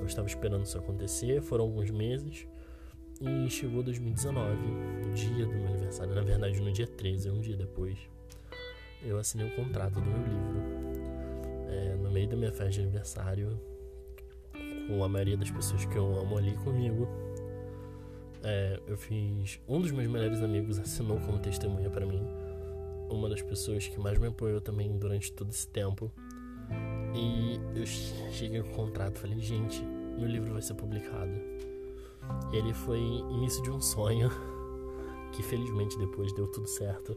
Eu 0.00 0.06
estava 0.06 0.26
esperando 0.26 0.64
isso 0.64 0.78
acontecer, 0.78 1.42
foram 1.42 1.64
alguns 1.64 1.90
meses. 1.90 2.46
E 3.20 3.48
chegou 3.48 3.82
2019, 3.82 4.56
o 5.06 5.14
dia 5.14 5.46
do 5.46 5.52
meu 5.52 5.68
aniversário, 5.68 6.14
na 6.14 6.20
verdade 6.20 6.60
no 6.60 6.70
dia 6.70 6.86
13, 6.86 7.30
um 7.30 7.40
dia 7.40 7.56
depois, 7.56 7.98
eu 9.02 9.18
assinei 9.18 9.48
o 9.48 9.56
contrato 9.56 9.94
do 9.94 10.02
meu 10.02 10.18
livro. 10.18 10.62
É, 11.68 11.96
no 11.96 12.10
meio 12.10 12.28
da 12.28 12.36
minha 12.36 12.52
festa 12.52 12.72
de 12.72 12.80
aniversário, 12.82 13.58
com 14.86 15.02
a 15.02 15.08
maioria 15.08 15.36
das 15.36 15.50
pessoas 15.50 15.84
que 15.84 15.96
eu 15.96 16.18
amo 16.18 16.36
ali 16.38 16.54
comigo. 16.56 17.08
É, 18.42 18.80
eu 18.86 18.96
fiz. 18.96 19.60
Um 19.68 19.80
dos 19.80 19.90
meus 19.90 20.08
melhores 20.08 20.42
amigos 20.42 20.78
assinou 20.78 21.18
como 21.20 21.38
testemunha 21.38 21.90
para 21.90 22.06
mim. 22.06 22.22
Uma 23.10 23.28
das 23.28 23.42
pessoas 23.42 23.86
que 23.86 23.98
mais 23.98 24.18
me 24.18 24.28
apoiou 24.28 24.60
também 24.60 24.96
durante 24.96 25.32
todo 25.32 25.50
esse 25.50 25.66
tempo. 25.68 26.12
E 27.14 27.60
eu 27.78 27.86
cheguei 27.86 28.62
com 28.62 28.70
o 28.70 28.74
contrato 28.74 29.16
e 29.16 29.18
falei: 29.20 29.40
gente, 29.40 29.82
meu 30.18 30.28
livro 30.28 30.52
vai 30.52 30.62
ser 30.62 30.74
publicado 30.74 31.56
ele 32.52 32.72
foi 32.72 32.98
início 32.98 33.62
de 33.62 33.70
um 33.70 33.80
sonho 33.80 34.30
que 35.32 35.42
felizmente 35.42 35.98
depois 35.98 36.32
deu 36.34 36.46
tudo 36.48 36.66
certo. 36.66 37.16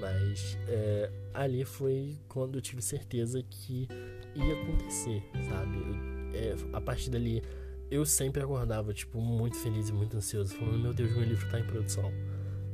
Mas 0.00 0.56
é, 0.68 1.10
ali 1.32 1.64
foi 1.64 2.16
quando 2.28 2.56
eu 2.56 2.62
tive 2.62 2.80
certeza 2.80 3.42
que 3.42 3.88
ia 4.34 4.62
acontecer, 4.62 5.22
sabe? 5.48 5.78
Eu, 5.78 6.13
é, 6.34 6.56
a 6.72 6.80
partir 6.80 7.10
dali 7.10 7.42
eu 7.90 8.04
sempre 8.04 8.42
acordava, 8.42 8.92
tipo, 8.92 9.20
muito 9.20 9.56
feliz 9.56 9.88
e 9.88 9.92
muito 9.92 10.16
ansioso, 10.16 10.54
falando: 10.54 10.78
Meu 10.78 10.92
Deus, 10.92 11.12
meu 11.12 11.24
livro 11.24 11.48
tá 11.50 11.60
em 11.60 11.64
produção. 11.64 12.10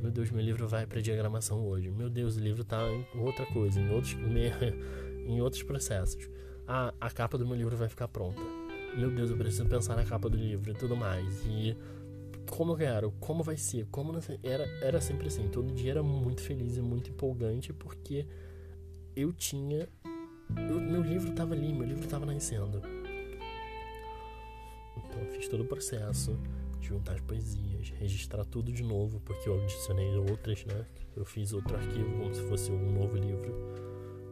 Meu 0.00 0.10
Deus, 0.10 0.30
meu 0.30 0.42
livro 0.42 0.66
vai 0.66 0.86
para 0.86 1.00
diagramação 1.00 1.66
hoje. 1.66 1.90
Meu 1.90 2.08
Deus, 2.08 2.36
o 2.36 2.40
livro 2.40 2.64
tá 2.64 2.80
em 3.14 3.20
outra 3.20 3.44
coisa, 3.46 3.78
em 3.78 3.90
outros, 3.90 4.14
em 5.26 5.40
outros 5.40 5.62
processos. 5.62 6.28
Ah, 6.66 6.94
a 7.00 7.10
capa 7.10 7.36
do 7.36 7.46
meu 7.46 7.56
livro 7.56 7.76
vai 7.76 7.88
ficar 7.88 8.08
pronta 8.08 8.40
meu 8.94 9.10
Deus, 9.10 9.30
eu 9.30 9.36
preciso 9.36 9.66
pensar 9.66 9.96
na 9.96 10.04
capa 10.04 10.28
do 10.28 10.36
livro 10.36 10.70
e 10.70 10.74
tudo 10.74 10.96
mais. 10.96 11.44
E 11.46 11.76
como 12.48 12.72
eu 12.72 12.76
quero, 12.76 13.12
como 13.20 13.42
vai 13.42 13.56
ser, 13.56 13.86
como 13.90 14.12
não, 14.12 14.20
era, 14.42 14.64
era 14.82 15.00
sempre 15.00 15.28
assim. 15.28 15.48
Todo 15.48 15.72
dia 15.72 15.92
era 15.92 16.02
muito 16.02 16.40
feliz 16.40 16.76
e 16.76 16.82
muito 16.82 17.10
empolgante 17.10 17.72
porque 17.72 18.26
eu 19.14 19.32
tinha. 19.32 19.88
Eu, 20.68 20.80
meu 20.80 21.02
livro 21.02 21.30
estava 21.30 21.54
ali, 21.54 21.72
meu 21.72 21.86
livro 21.86 22.04
estava 22.04 22.26
nascendo. 22.26 22.82
Fiz 25.26 25.48
todo 25.48 25.62
o 25.62 25.66
processo, 25.66 26.38
juntar 26.80 27.14
as 27.14 27.20
poesias, 27.20 27.90
registrar 27.98 28.44
tudo 28.44 28.72
de 28.72 28.82
novo, 28.82 29.20
porque 29.20 29.48
eu 29.48 29.60
adicionei 29.60 30.16
outras, 30.16 30.64
né? 30.64 30.86
Eu 31.16 31.24
fiz 31.24 31.52
outro 31.52 31.76
arquivo 31.76 32.10
como 32.18 32.34
se 32.34 32.42
fosse 32.42 32.70
um 32.70 32.92
novo 32.92 33.16
livro. 33.16 33.54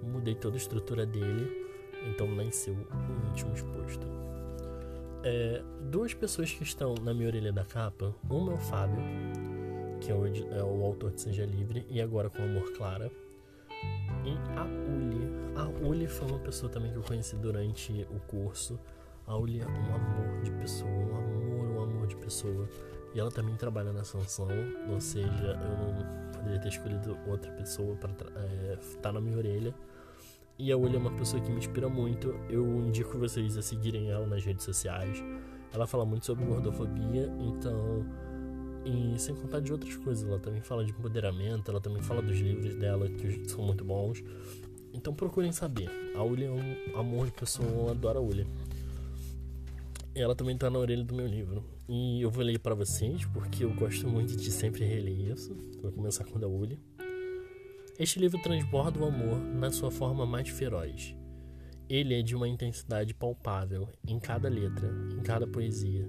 Mudei 0.03 0.35
toda 0.35 0.57
a 0.57 0.59
estrutura 0.59 1.05
dele, 1.05 1.69
então 2.07 2.27
nasceu 2.35 2.75
o 2.75 3.29
último 3.29 3.55
exposto. 3.55 4.07
É, 5.23 5.63
duas 5.91 6.15
pessoas 6.15 6.53
que 6.53 6.63
estão 6.63 6.95
na 7.03 7.13
minha 7.13 7.27
orelha 7.27 7.53
da 7.53 7.65
capa, 7.65 8.15
uma 8.31 8.53
é 8.53 8.55
o 8.55 8.59
Fábio, 8.59 9.03
que 10.01 10.11
é 10.11 10.15
o, 10.15 10.27
é 10.27 10.63
o 10.63 10.85
autor 10.85 11.13
de 11.13 11.21
Seja 11.21 11.45
Livre, 11.45 11.85
e 11.91 12.01
agora 12.01 12.31
com 12.31 12.43
Amor 12.43 12.73
Clara, 12.73 13.11
e 14.25 14.31
a 14.57 14.65
Uli. 14.65 15.29
A 15.57 15.87
Uli 15.87 16.07
foi 16.07 16.29
uma 16.29 16.39
pessoa 16.39 16.71
também 16.71 16.93
que 16.93 16.99
eu 16.99 17.03
conheci 17.03 17.37
durante 17.37 18.07
o 18.11 18.21
curso. 18.21 18.79
A 19.29 19.37
Uli 19.37 19.61
é 19.61 19.67
um 19.67 19.95
amor 19.95 20.43
de 20.43 20.51
pessoa, 20.53 20.91
um 20.91 21.17
amor, 21.17 21.67
um 21.69 21.83
amor 21.83 22.07
de 22.07 22.17
pessoa. 22.17 22.67
E 23.15 23.21
ela 23.21 23.31
também 23.31 23.55
trabalha 23.57 23.93
na 23.93 24.03
Sansão, 24.03 24.49
ou 24.91 25.01
seja, 25.01 25.29
eu 25.29 25.95
não 25.95 26.33
poderia 26.33 26.59
ter 26.59 26.69
escolhido 26.69 27.17
outra 27.27 27.51
pessoa 27.53 27.95
para 27.97 28.11
estar 28.13 28.27
é, 28.37 28.79
tá 29.03 29.13
na 29.13 29.21
minha 29.21 29.37
orelha. 29.37 29.75
E 30.59 30.73
a 30.73 30.77
Uli 30.77 30.97
é 30.97 30.99
uma 30.99 31.13
pessoa 31.13 31.43
que 31.43 31.51
me 31.51 31.59
inspira 31.59 31.91
muito. 31.91 32.29
Eu 32.49 32.67
indico 32.87 33.19
vocês 33.19 33.57
a 33.59 33.63
seguirem 33.63 34.11
ela 34.11 34.27
nas 34.27 34.43
redes 34.43 34.65
sociais. 34.65 35.23
Ela 35.73 35.87
fala 35.87 36.07
muito 36.07 36.25
sobre 36.25 36.47
gordofobia, 36.47 37.31
então. 37.39 38.07
E 38.85 39.19
sem 39.19 39.35
contar 39.35 39.61
de 39.61 39.71
outras 39.73 39.95
coisas. 39.97 40.27
Ela 40.27 40.39
também 40.39 40.63
fala 40.63 40.85
de 40.85 40.91
empoderamento, 40.91 41.71
ela 41.71 41.81
também 41.81 42.03
fala 42.03 42.23
dos 42.23 42.39
livros 42.39 42.75
dela, 42.77 43.09
que 43.09 43.47
são 43.49 43.63
muito 43.63 43.85
bons. 43.85 44.25
Então 44.93 45.15
procurem 45.15 45.53
saber. 45.53 45.91
A 46.17 46.25
Uli 46.25 46.47
é 46.47 46.51
um 46.51 46.99
amor 46.99 47.27
de 47.27 47.33
pessoa, 47.33 47.69
eu 47.69 47.91
adoro 47.91 48.19
a 48.19 48.23
Uli. 48.23 48.47
Ela 50.21 50.35
também 50.35 50.57
tá 50.57 50.69
na 50.69 50.79
orelha 50.79 51.05
do 51.05 51.15
meu 51.15 51.27
livro. 51.27 51.65
E 51.89 52.21
eu 52.21 52.31
vou 52.31 52.43
ler 52.43 52.59
para 52.59 52.75
vocês, 52.75 53.25
porque 53.27 53.65
eu 53.65 53.73
gosto 53.75 54.09
muito 54.09 54.37
de 54.37 54.51
sempre 54.51 54.85
reler 54.85 55.33
isso. 55.33 55.55
Vou 55.81 55.93
começar 55.93 56.25
com 56.25 56.39
a 56.39 56.47
Uli. 56.47 56.81
Este 57.99 58.19
livro 58.19 58.41
transborda 58.43 58.99
o 59.01 59.07
amor 59.07 59.39
na 59.39 59.71
sua 59.71 59.91
forma 59.91 60.27
mais 60.27 60.49
feroz. 60.49 61.15
Ele 61.89 62.15
é 62.15 62.23
de 62.23 62.37
uma 62.37 62.47
intensidade 62.47 63.15
palpável 63.15 63.89
em 64.07 64.19
cada 64.19 64.49
letra, 64.49 64.93
em 65.13 65.23
cada 65.23 65.47
poesia. 65.47 66.07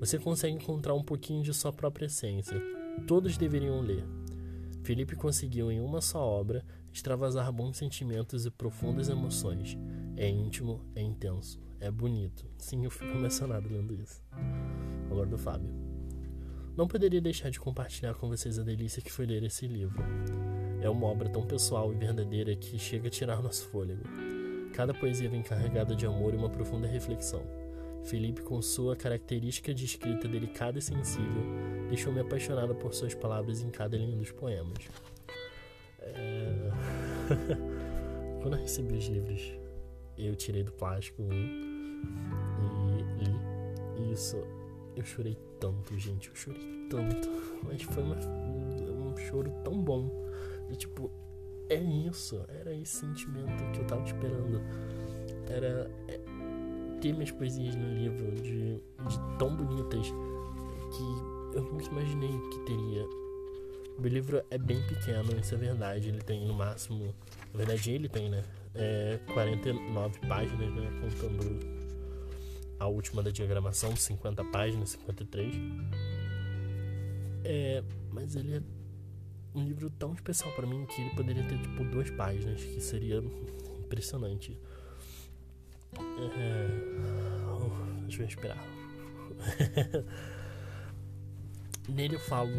Você 0.00 0.18
consegue 0.18 0.56
encontrar 0.56 0.94
um 0.94 1.02
pouquinho 1.02 1.42
de 1.42 1.54
sua 1.54 1.72
própria 1.72 2.06
essência. 2.06 2.60
Todos 3.06 3.38
deveriam 3.38 3.80
ler. 3.80 4.04
Felipe 4.82 5.14
conseguiu 5.14 5.70
em 5.70 5.80
uma 5.80 6.00
só 6.00 6.20
obra 6.20 6.64
extravasar 6.92 7.52
bons 7.52 7.76
sentimentos 7.76 8.44
e 8.44 8.50
profundas 8.50 9.08
emoções. 9.08 9.78
É 10.16 10.28
íntimo, 10.28 10.84
é 10.94 11.00
intenso, 11.00 11.60
é 11.82 11.90
bonito. 11.90 12.46
Sim, 12.58 12.84
eu 12.84 12.90
fico 12.90 13.10
emocionado 13.10 13.68
lendo 13.68 13.92
isso. 14.00 14.22
Agora 15.10 15.26
do 15.26 15.36
Fábio. 15.36 15.68
Não 16.76 16.86
poderia 16.86 17.20
deixar 17.20 17.50
de 17.50 17.58
compartilhar 17.58 18.14
com 18.14 18.28
vocês 18.28 18.58
a 18.58 18.62
delícia 18.62 19.02
que 19.02 19.10
foi 19.10 19.26
ler 19.26 19.42
esse 19.42 19.66
livro. 19.66 20.00
É 20.80 20.88
uma 20.88 21.06
obra 21.06 21.28
tão 21.28 21.44
pessoal 21.44 21.92
e 21.92 21.96
verdadeira 21.96 22.54
que 22.54 22.78
chega 22.78 23.08
a 23.08 23.10
tirar 23.10 23.42
nosso 23.42 23.66
fôlego. 23.66 24.04
Cada 24.72 24.94
poesia 24.94 25.28
vem 25.28 25.42
carregada 25.42 25.94
de 25.94 26.06
amor 26.06 26.32
e 26.32 26.36
uma 26.36 26.48
profunda 26.48 26.86
reflexão. 26.86 27.42
Felipe, 28.04 28.42
com 28.42 28.62
sua 28.62 28.96
característica 28.96 29.74
de 29.74 29.84
escrita 29.84 30.26
delicada 30.26 30.78
e 30.78 30.82
sensível, 30.82 31.42
deixou-me 31.88 32.20
apaixonado 32.20 32.74
por 32.76 32.94
suas 32.94 33.14
palavras 33.14 33.60
em 33.60 33.70
cada 33.70 33.96
linha 33.96 34.16
dos 34.16 34.30
poemas. 34.30 34.88
É... 36.00 36.70
Quando 38.40 38.56
eu 38.56 38.62
recebi 38.62 38.96
os 38.96 39.06
livros, 39.06 39.52
eu 40.16 40.34
tirei 40.34 40.62
do 40.62 40.72
plástico 40.72 41.22
um 41.22 41.71
e 43.98 44.12
isso, 44.12 44.44
eu 44.94 45.04
chorei 45.04 45.36
tanto, 45.58 45.98
gente. 45.98 46.28
Eu 46.28 46.34
chorei 46.34 46.86
tanto. 46.88 47.28
Mas 47.64 47.82
foi 47.82 48.02
uma, 48.02 48.16
um 48.16 49.16
choro 49.16 49.50
tão 49.64 49.80
bom. 49.80 50.10
E 50.70 50.76
tipo, 50.76 51.10
é 51.68 51.76
isso. 51.76 52.44
Era 52.48 52.74
esse 52.74 52.96
sentimento 52.96 53.64
que 53.72 53.80
eu 53.80 53.86
tava 53.86 54.04
esperando. 54.04 54.60
Era 55.48 55.90
é, 56.08 56.20
ter 57.00 57.12
minhas 57.12 57.30
poesias 57.30 57.74
no 57.74 57.94
livro 57.94 58.30
de, 58.32 58.74
de 58.76 59.38
tão 59.38 59.56
bonitas 59.56 60.06
que 60.06 61.56
eu 61.56 61.62
nunca 61.62 61.86
imaginei 61.86 62.30
que 62.50 62.58
teria. 62.66 63.06
O 63.98 64.06
livro 64.06 64.42
é 64.50 64.58
bem 64.58 64.80
pequeno, 64.86 65.38
isso 65.38 65.54
é 65.54 65.58
verdade. 65.58 66.08
Ele 66.08 66.20
tem 66.20 66.46
no 66.46 66.54
máximo. 66.54 67.14
Na 67.52 67.58
verdade, 67.58 67.92
ele 67.92 68.08
tem, 68.08 68.28
né? 68.28 68.42
É 68.74 69.18
49 69.32 70.18
páginas, 70.26 70.74
né? 70.74 70.90
Contando 71.00 71.71
a 72.82 72.86
última 72.88 73.22
da 73.22 73.30
diagramação, 73.30 73.94
50 73.94 74.44
páginas, 74.46 74.90
53. 74.90 75.54
É, 77.44 77.82
mas 78.10 78.34
ele 78.34 78.56
é 78.56 78.62
um 79.54 79.64
livro 79.64 79.88
tão 79.90 80.12
especial 80.14 80.52
para 80.52 80.66
mim 80.66 80.84
que 80.86 81.00
ele 81.00 81.10
poderia 81.10 81.44
ter 81.44 81.58
tipo 81.60 81.84
duas 81.84 82.10
páginas, 82.10 82.60
que 82.62 82.80
seria 82.80 83.22
impressionante. 83.78 84.58
É, 85.98 86.66
deixa 88.02 88.22
eu 88.22 88.26
respirar. 88.26 88.58
Nele 91.88 92.16
eu 92.16 92.20
falo 92.20 92.52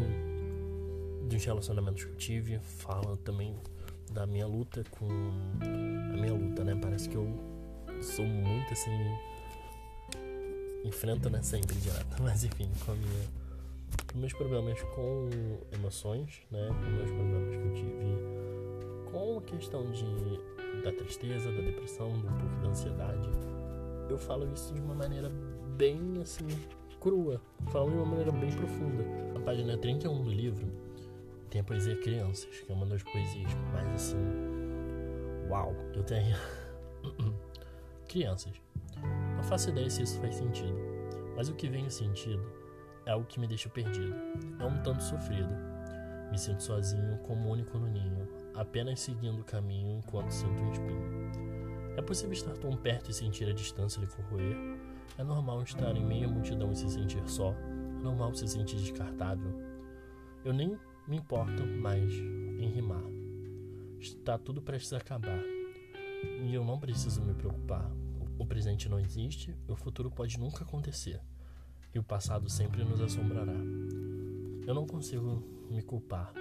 dos 1.28 1.44
relacionamentos 1.44 2.04
que 2.04 2.10
eu 2.10 2.16
tive, 2.16 2.58
falo 2.60 3.16
também 3.18 3.54
da 4.10 4.26
minha 4.26 4.46
luta 4.46 4.84
com 4.90 5.08
a 5.60 6.16
minha 6.16 6.32
luta, 6.32 6.64
né? 6.64 6.78
Parece 6.80 7.08
que 7.08 7.16
eu 7.16 7.26
sou 8.00 8.24
muito 8.24 8.72
assim 8.72 8.90
enfrento, 10.84 11.30
né, 11.30 11.42
sempre 11.42 11.74
direto, 11.76 12.16
mas 12.22 12.44
enfim, 12.44 12.70
com 12.84 12.92
a 12.92 12.94
minha, 12.94 13.28
com 14.12 14.18
meus 14.18 14.32
problemas 14.32 14.80
com 14.82 15.28
emoções, 15.72 16.42
né, 16.50 16.68
com 16.68 16.90
meus 16.90 17.10
problemas 17.10 17.56
que 17.56 17.62
eu 17.62 17.74
tive 17.74 18.44
com 19.14 19.38
a 19.38 19.42
questão 19.42 19.88
de, 19.92 20.04
da 20.82 20.92
tristeza, 20.92 21.50
da 21.52 21.60
depressão, 21.60 22.08
um 22.08 22.20
pouco 22.20 22.56
da 22.62 22.68
ansiedade, 22.68 23.30
eu 24.10 24.18
falo 24.18 24.52
isso 24.52 24.74
de 24.74 24.80
uma 24.80 24.94
maneira 24.94 25.30
bem, 25.76 26.20
assim, 26.20 26.48
crua, 27.00 27.40
falo 27.70 27.90
de 27.90 27.96
uma 27.96 28.06
maneira 28.06 28.32
bem 28.32 28.50
profunda. 28.50 29.04
Na 29.32 29.40
página 29.40 29.78
31 29.78 30.22
do 30.24 30.30
livro 30.30 30.66
tem 31.48 31.60
a 31.60 31.64
poesia 31.64 31.96
Crianças, 31.96 32.60
que 32.60 32.72
é 32.72 32.74
uma 32.74 32.86
das 32.86 33.04
poesias 33.04 33.54
mais, 33.72 33.94
assim, 33.94 34.18
uau, 35.48 35.72
eu 35.94 36.02
tenho... 36.02 36.36
Crianças. 38.08 38.63
Não 39.44 39.50
faço 39.50 39.68
ideia 39.68 39.90
se 39.90 40.00
isso 40.00 40.18
faz 40.22 40.36
sentido, 40.36 40.74
mas 41.36 41.50
o 41.50 41.54
que 41.54 41.68
vem 41.68 41.84
em 41.84 41.90
sentido 41.90 42.42
é 43.04 43.10
algo 43.10 43.26
que 43.26 43.38
me 43.38 43.46
deixa 43.46 43.68
perdido. 43.68 44.14
É 44.58 44.64
um 44.64 44.82
tanto 44.82 45.02
sofrido. 45.02 45.50
Me 46.30 46.38
sinto 46.38 46.62
sozinho, 46.62 47.18
como 47.18 47.50
único 47.50 47.76
no 47.76 47.86
ninho, 47.86 48.26
apenas 48.54 49.00
seguindo 49.00 49.42
o 49.42 49.44
caminho 49.44 49.98
enquanto 49.98 50.30
sinto 50.30 50.62
um 50.62 50.72
espinho. 50.72 51.30
É 51.94 52.00
possível 52.00 52.32
estar 52.32 52.56
tão 52.56 52.74
perto 52.74 53.10
e 53.10 53.12
sentir 53.12 53.46
a 53.46 53.52
distância 53.52 54.00
lhe 54.00 54.06
corroer? 54.06 54.56
É 55.18 55.22
normal 55.22 55.62
estar 55.62 55.94
em 55.94 56.06
meio 56.06 56.30
à 56.30 56.32
multidão 56.32 56.72
e 56.72 56.76
se 56.76 56.88
sentir 56.88 57.28
só? 57.28 57.52
É 57.52 58.02
normal 58.02 58.34
se 58.34 58.48
sentir 58.48 58.76
descartável? 58.76 59.52
Eu 60.42 60.54
nem 60.54 60.74
me 61.06 61.18
importo 61.18 61.66
mais 61.66 62.10
em 62.14 62.70
rimar. 62.70 63.04
Está 64.00 64.38
tudo 64.38 64.62
prestes 64.62 64.94
a 64.94 64.96
acabar. 64.96 65.42
E 66.40 66.54
eu 66.54 66.64
não 66.64 66.80
preciso 66.80 67.20
me 67.20 67.34
preocupar. 67.34 67.92
O 68.38 68.46
presente 68.46 68.88
não 68.88 68.98
existe, 68.98 69.54
o 69.68 69.76
futuro 69.76 70.10
pode 70.10 70.38
nunca 70.38 70.64
acontecer, 70.64 71.20
e 71.94 71.98
o 71.98 72.02
passado 72.02 72.50
sempre 72.50 72.84
nos 72.84 73.00
assombrará. 73.00 73.54
Eu 74.66 74.74
não 74.74 74.86
consigo 74.86 75.42
me 75.70 75.82
culpar. 75.82 76.32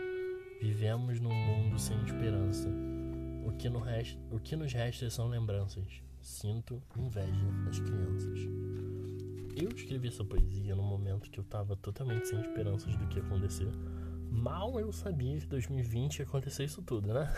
Vivemos 0.62 1.20
num 1.20 1.34
mundo 1.34 1.78
sem 1.78 2.02
esperança. 2.04 2.70
O 3.46 3.52
que, 3.52 3.70
no 3.70 3.80
resta, 3.80 4.18
o 4.32 4.40
que 4.40 4.56
nos 4.56 4.72
resta 4.72 5.10
são 5.10 5.28
lembranças. 5.28 6.02
Sinto 6.22 6.82
inveja 6.98 7.46
das 7.66 7.80
crianças. 7.80 8.40
Eu 9.56 9.70
escrevi 9.70 10.08
essa 10.08 10.24
poesia 10.24 10.76
no 10.76 10.84
momento 10.84 11.30
que 11.30 11.40
eu 11.40 11.44
estava 11.44 11.76
totalmente 11.76 12.30
sem 12.30 12.40
esperanças 12.40 12.96
do 12.96 13.06
que 13.08 13.20
ia 13.20 13.26
acontecer. 13.26 13.72
Mal 14.32 14.80
eu 14.80 14.92
sabia 14.92 15.38
que 15.38 15.46
2020 15.46 16.20
ia 16.20 16.26
acontecer 16.26 16.64
isso 16.64 16.82
tudo, 16.82 17.14
né? 17.14 17.32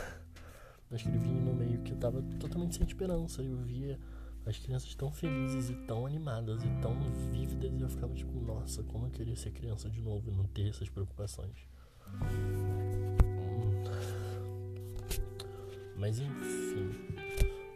Eu 0.89 0.95
escrevi 0.95 1.27
no 1.27 1.53
meio 1.53 1.81
que 1.81 1.91
eu 1.91 1.95
estava 1.95 2.21
totalmente 2.39 2.75
sem 2.75 2.85
esperança. 2.85 3.41
Eu 3.41 3.57
via 3.57 3.99
as 4.45 4.57
crianças 4.59 4.93
tão 4.95 5.11
felizes 5.11 5.69
e 5.69 5.75
tão 5.85 6.05
animadas 6.05 6.63
e 6.63 6.69
tão 6.81 6.95
vívidas 7.31 7.71
e 7.73 7.81
eu 7.81 7.89
ficava 7.89 8.13
tipo, 8.13 8.39
nossa, 8.39 8.83
como 8.83 9.07
eu 9.07 9.11
queria 9.11 9.35
ser 9.35 9.51
criança 9.51 9.89
de 9.89 10.01
novo 10.01 10.29
e 10.29 10.35
não 10.35 10.45
ter 10.45 10.69
essas 10.69 10.87
preocupações. 10.89 11.55
Hum. 12.07 13.15
Mas 15.97 16.19
enfim. 16.19 16.91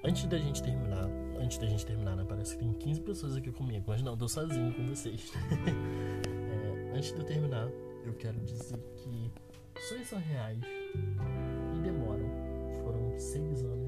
Antes 0.03 0.25
da 0.25 0.38
gente 0.38 0.62
terminar, 0.62 1.10
antes 1.39 1.58
da 1.58 1.67
gente 1.67 1.86
terminar, 1.86 2.15
né? 2.15 2.25
Parece 2.27 2.55
que 2.55 2.63
tem 2.63 2.71
15 2.73 3.01
pessoas 3.01 3.36
aqui 3.36 3.51
comigo, 3.51 3.86
mas 3.88 4.01
não, 4.01 4.15
tô 4.15 4.27
sozinho 4.27 4.73
com 4.73 4.86
vocês. 4.88 5.32
é, 6.27 6.95
antes 6.95 7.12
de 7.12 7.19
eu 7.19 7.25
terminar, 7.25 7.67
eu 8.05 8.13
quero 8.13 8.39
dizer 8.41 8.77
que 8.95 9.32
sonhos 9.88 10.08
são 10.08 10.19
reais 10.19 10.62
e 11.75 11.82
demoram. 11.82 12.29
Foram 12.84 13.17
seis 13.17 13.63
anos 13.63 13.78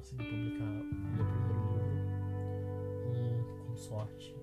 conseguir 0.00 0.24
publicar 0.24 0.64
o 0.64 1.14
meu 1.14 1.26
primeiro 1.26 1.60
livro. 1.68 2.00
E 3.12 3.66
com 3.66 3.76
sorte, 3.76 4.34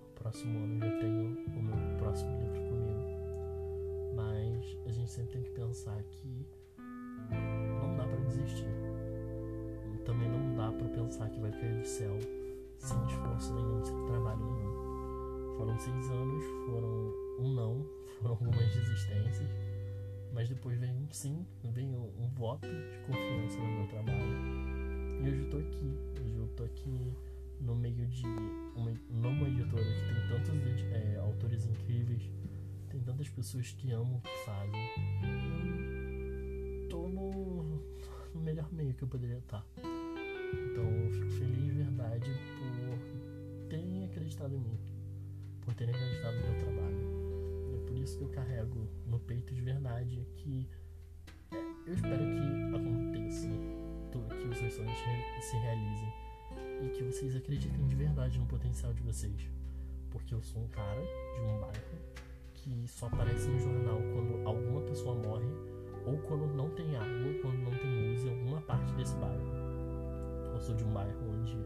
no 0.00 0.08
próximo 0.14 0.58
ano 0.58 0.78
já 0.78 0.90
tenho 0.98 1.36
o 1.48 1.62
meu 1.62 1.98
próximo 1.98 2.40
livro 2.40 2.60
comigo. 2.62 3.04
Mas 4.14 4.78
a 4.86 4.90
gente 4.90 5.10
sempre 5.10 5.32
tem 5.32 5.42
que 5.42 5.50
pensar 5.50 6.02
que 6.04 6.46
não 7.28 7.94
dá 7.96 8.04
para 8.04 8.24
desistir. 8.24 8.66
Também 10.06 10.30
não 10.30 10.54
dá 10.56 10.72
para 10.72 10.88
pensar 10.88 11.28
que 11.28 11.40
vai 11.40 11.50
cair 11.50 11.78
do 11.78 11.86
céu 11.86 12.16
sem 12.78 13.04
esforço 13.06 13.54
nenhum, 13.54 13.84
sem 13.84 14.06
trabalho 14.06 14.38
nenhum. 14.38 15.56
Foram 15.58 15.78
seis 15.78 16.10
anos, 16.10 16.44
foram 16.66 17.12
um 17.40 17.54
não, 17.54 17.86
foram 18.16 18.30
algumas 18.30 18.74
desistências 18.74 19.50
mas 20.36 20.50
depois 20.50 20.78
vem 20.78 20.90
um 20.90 21.08
sim, 21.10 21.46
vem 21.64 21.96
um 21.96 22.28
voto 22.34 22.68
de 22.68 22.98
confiança 23.06 23.58
no 23.58 23.68
meu 23.68 23.88
trabalho. 23.88 24.25
E 25.26 25.28
hoje 25.28 25.40
eu 25.40 25.50
tô 25.50 25.56
aqui, 25.56 25.98
hoje 26.20 26.36
eu 26.36 26.48
tô 26.56 26.62
aqui 26.62 27.16
no 27.60 27.74
meio 27.74 28.06
de 28.06 28.22
uma, 28.76 28.92
editora 29.48 29.82
que 29.82 30.14
tem 30.14 30.28
tantos 30.28 30.82
é, 30.92 31.16
autores 31.18 31.66
incríveis, 31.66 32.30
tem 32.88 33.00
tantas 33.00 33.28
pessoas 33.30 33.72
que 33.72 33.90
amam 33.90 34.18
o 34.18 34.20
que 34.20 34.44
fazem. 34.44 34.80
Eu 36.84 36.88
tô 36.88 37.08
no, 37.08 37.64
no 38.34 38.40
melhor 38.40 38.72
meio 38.72 38.94
que 38.94 39.02
eu 39.02 39.08
poderia 39.08 39.38
estar. 39.38 39.66
Então 39.78 40.84
eu 40.84 41.10
fico 41.10 41.30
feliz 41.30 41.64
de 41.64 41.72
verdade 41.72 42.30
por 42.60 43.68
terem 43.68 44.04
acreditado 44.04 44.54
em 44.54 44.60
mim, 44.60 44.78
por 45.60 45.74
terem 45.74 45.92
acreditado 45.92 46.36
no 46.36 46.42
meu 46.42 46.60
trabalho 46.60 47.16
isso 48.06 48.18
que 48.18 48.22
eu 48.22 48.28
carrego 48.28 48.88
no 49.04 49.18
peito 49.18 49.52
de 49.52 49.60
verdade, 49.60 50.24
que 50.36 50.68
é, 51.50 51.56
eu 51.56 51.94
espero 51.94 52.18
que 52.18 52.76
aconteça, 52.76 52.95
que 54.28 54.48
os 54.48 54.58
seus 54.58 54.74
sonhos 54.74 54.98
se 55.40 55.56
realizem. 55.56 56.12
e 56.82 56.88
que 56.90 57.02
vocês 57.04 57.34
acreditem 57.34 57.86
de 57.86 57.94
verdade 57.94 58.38
no 58.38 58.46
potencial 58.46 58.92
de 58.92 59.02
vocês. 59.02 59.48
Porque 60.10 60.34
eu 60.34 60.42
sou 60.42 60.62
um 60.62 60.68
cara 60.68 61.00
de 61.00 61.40
um 61.40 61.60
bairro 61.60 62.16
que 62.54 62.88
só 62.88 63.06
aparece 63.06 63.48
no 63.48 63.58
jornal 63.60 63.98
quando 64.12 64.46
alguma 64.46 64.80
pessoa 64.82 65.14
morre 65.14 65.46
ou 66.04 66.18
quando 66.18 66.46
não 66.54 66.70
tem 66.70 66.96
água, 66.96 67.34
quando 67.42 67.58
não 67.58 67.72
tem 67.72 68.10
luz 68.10 68.24
em 68.24 68.30
alguma 68.30 68.60
parte 68.62 68.92
desse 68.94 69.14
bairro. 69.16 69.42
Eu 70.52 70.60
sou 70.60 70.74
de 70.74 70.84
um 70.84 70.92
bairro 70.92 71.30
onde 71.30 71.58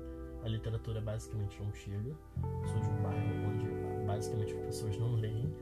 a 0.44 0.49
literatura 0.49 1.01
basicamente 1.01 1.62
não 1.62 1.73
chega. 1.73 2.11
Eu 2.42 2.68
sou 2.68 2.81
de 2.81 2.88
um 2.88 3.03
bairro 3.03 3.49
onde 3.49 4.07
basicamente 4.07 4.55
as 4.55 4.61
pessoas 4.66 4.99
não 4.99 5.14
leem. 5.14 5.55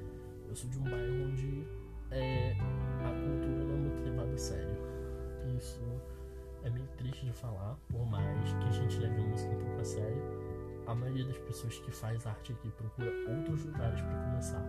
Eu 0.48 0.56
sou 0.56 0.70
de 0.70 0.78
um 0.78 0.84
bairro 0.84 1.24
onde 1.24 1.66
é, 2.10 2.52
a 2.52 3.10
cultura 3.10 3.64
não 3.64 3.74
é 3.74 3.78
muito 3.78 4.02
levada 4.02 4.32
a 4.32 4.38
sério. 4.38 4.76
Isso 5.56 5.80
é 6.64 6.70
meio 6.70 6.86
triste 6.96 7.26
de 7.26 7.32
falar, 7.32 7.76
por 7.88 8.04
mais 8.06 8.52
que 8.52 8.68
a 8.68 8.70
gente 8.70 8.98
leve 8.98 9.20
a 9.20 9.26
música 9.26 9.54
um 9.54 9.58
pouco 9.58 9.80
a 9.80 9.84
sério. 9.84 10.22
A 10.86 10.94
maioria 10.94 11.26
das 11.26 11.38
pessoas 11.38 11.78
que 11.78 11.90
faz 11.90 12.26
arte 12.26 12.52
aqui 12.52 12.70
procura 12.70 13.10
outros 13.28 13.64
lugares 13.64 14.00
para 14.00 14.24
começar. 14.24 14.64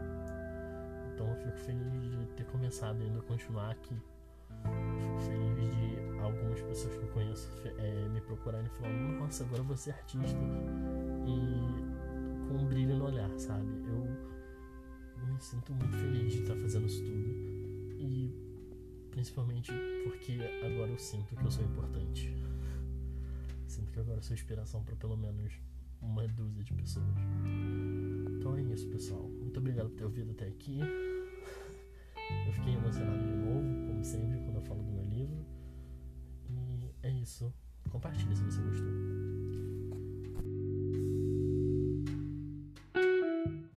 Então 1.14 1.28
eu 1.28 1.36
fico 1.36 1.58
feliz 1.60 2.12
de 2.12 2.26
ter 2.36 2.46
começado 2.46 3.00
e 3.02 3.06
ainda 3.06 3.22
continuar 3.22 3.72
aqui. 3.72 3.96
Fico 5.00 5.20
feliz 5.20 5.76
de 5.76 6.20
algumas 6.22 6.62
pessoas 6.62 6.96
que 6.96 7.04
eu 7.04 7.10
conheço 7.10 7.50
é, 7.78 8.10
me 8.10 8.22
procurarem 8.22 8.68
e 8.68 8.70
falarem: 8.70 9.20
Nossa, 9.20 9.44
agora 9.44 9.64
você 9.64 9.92
é 9.92 9.94
artista. 9.94 10.40
E 11.26 12.48
com 12.48 12.56
um 12.56 12.66
brilho 12.68 12.96
no 12.98 13.06
olhar, 13.06 13.30
sabe? 13.38 13.66
Eu 13.88 14.30
me 15.26 15.40
sinto 15.40 15.74
muito 15.74 15.98
feliz 15.98 16.34
de 16.34 16.42
estar 16.42 16.56
fazendo 16.56 16.86
isso 16.86 17.04
tudo. 17.04 17.30
E 17.98 18.49
principalmente 19.20 19.74
porque 20.06 20.40
agora 20.64 20.90
eu 20.90 20.98
sinto 20.98 21.36
que 21.36 21.44
eu 21.44 21.52
sou 21.52 21.66
importante. 21.66 22.34
Sinto 23.68 23.92
que 23.92 24.00
agora 24.00 24.20
eu 24.20 24.24
sou 24.24 24.34
inspiração 24.34 24.82
para 24.82 24.96
pelo 24.96 25.18
menos 25.18 25.52
uma 26.02 26.26
dúzia 26.26 26.64
de 26.64 26.74
pessoas. 26.74 27.06
Então 28.38 28.56
é 28.56 28.62
isso, 28.62 28.88
pessoal. 28.88 29.24
Muito 29.24 29.60
obrigado 29.60 29.90
por 29.90 29.98
ter 29.98 30.06
ouvido 30.06 30.32
até 30.32 30.48
aqui. 30.48 30.80
Eu 32.48 32.54
fiquei 32.54 32.76
emocionado 32.76 33.20
de 33.20 33.36
novo, 33.36 33.88
como 33.88 34.04
sempre, 34.06 34.40
quando 34.40 34.56
eu 34.56 34.62
falo 34.62 34.82
do 34.84 34.92
meu 34.92 35.04
livro. 35.04 35.46
E 36.50 36.90
é 37.04 37.12
isso. 37.12 37.54
Compartilhe 37.90 38.34
se 38.34 38.44
você 38.44 38.62
gostou. 38.62 39.39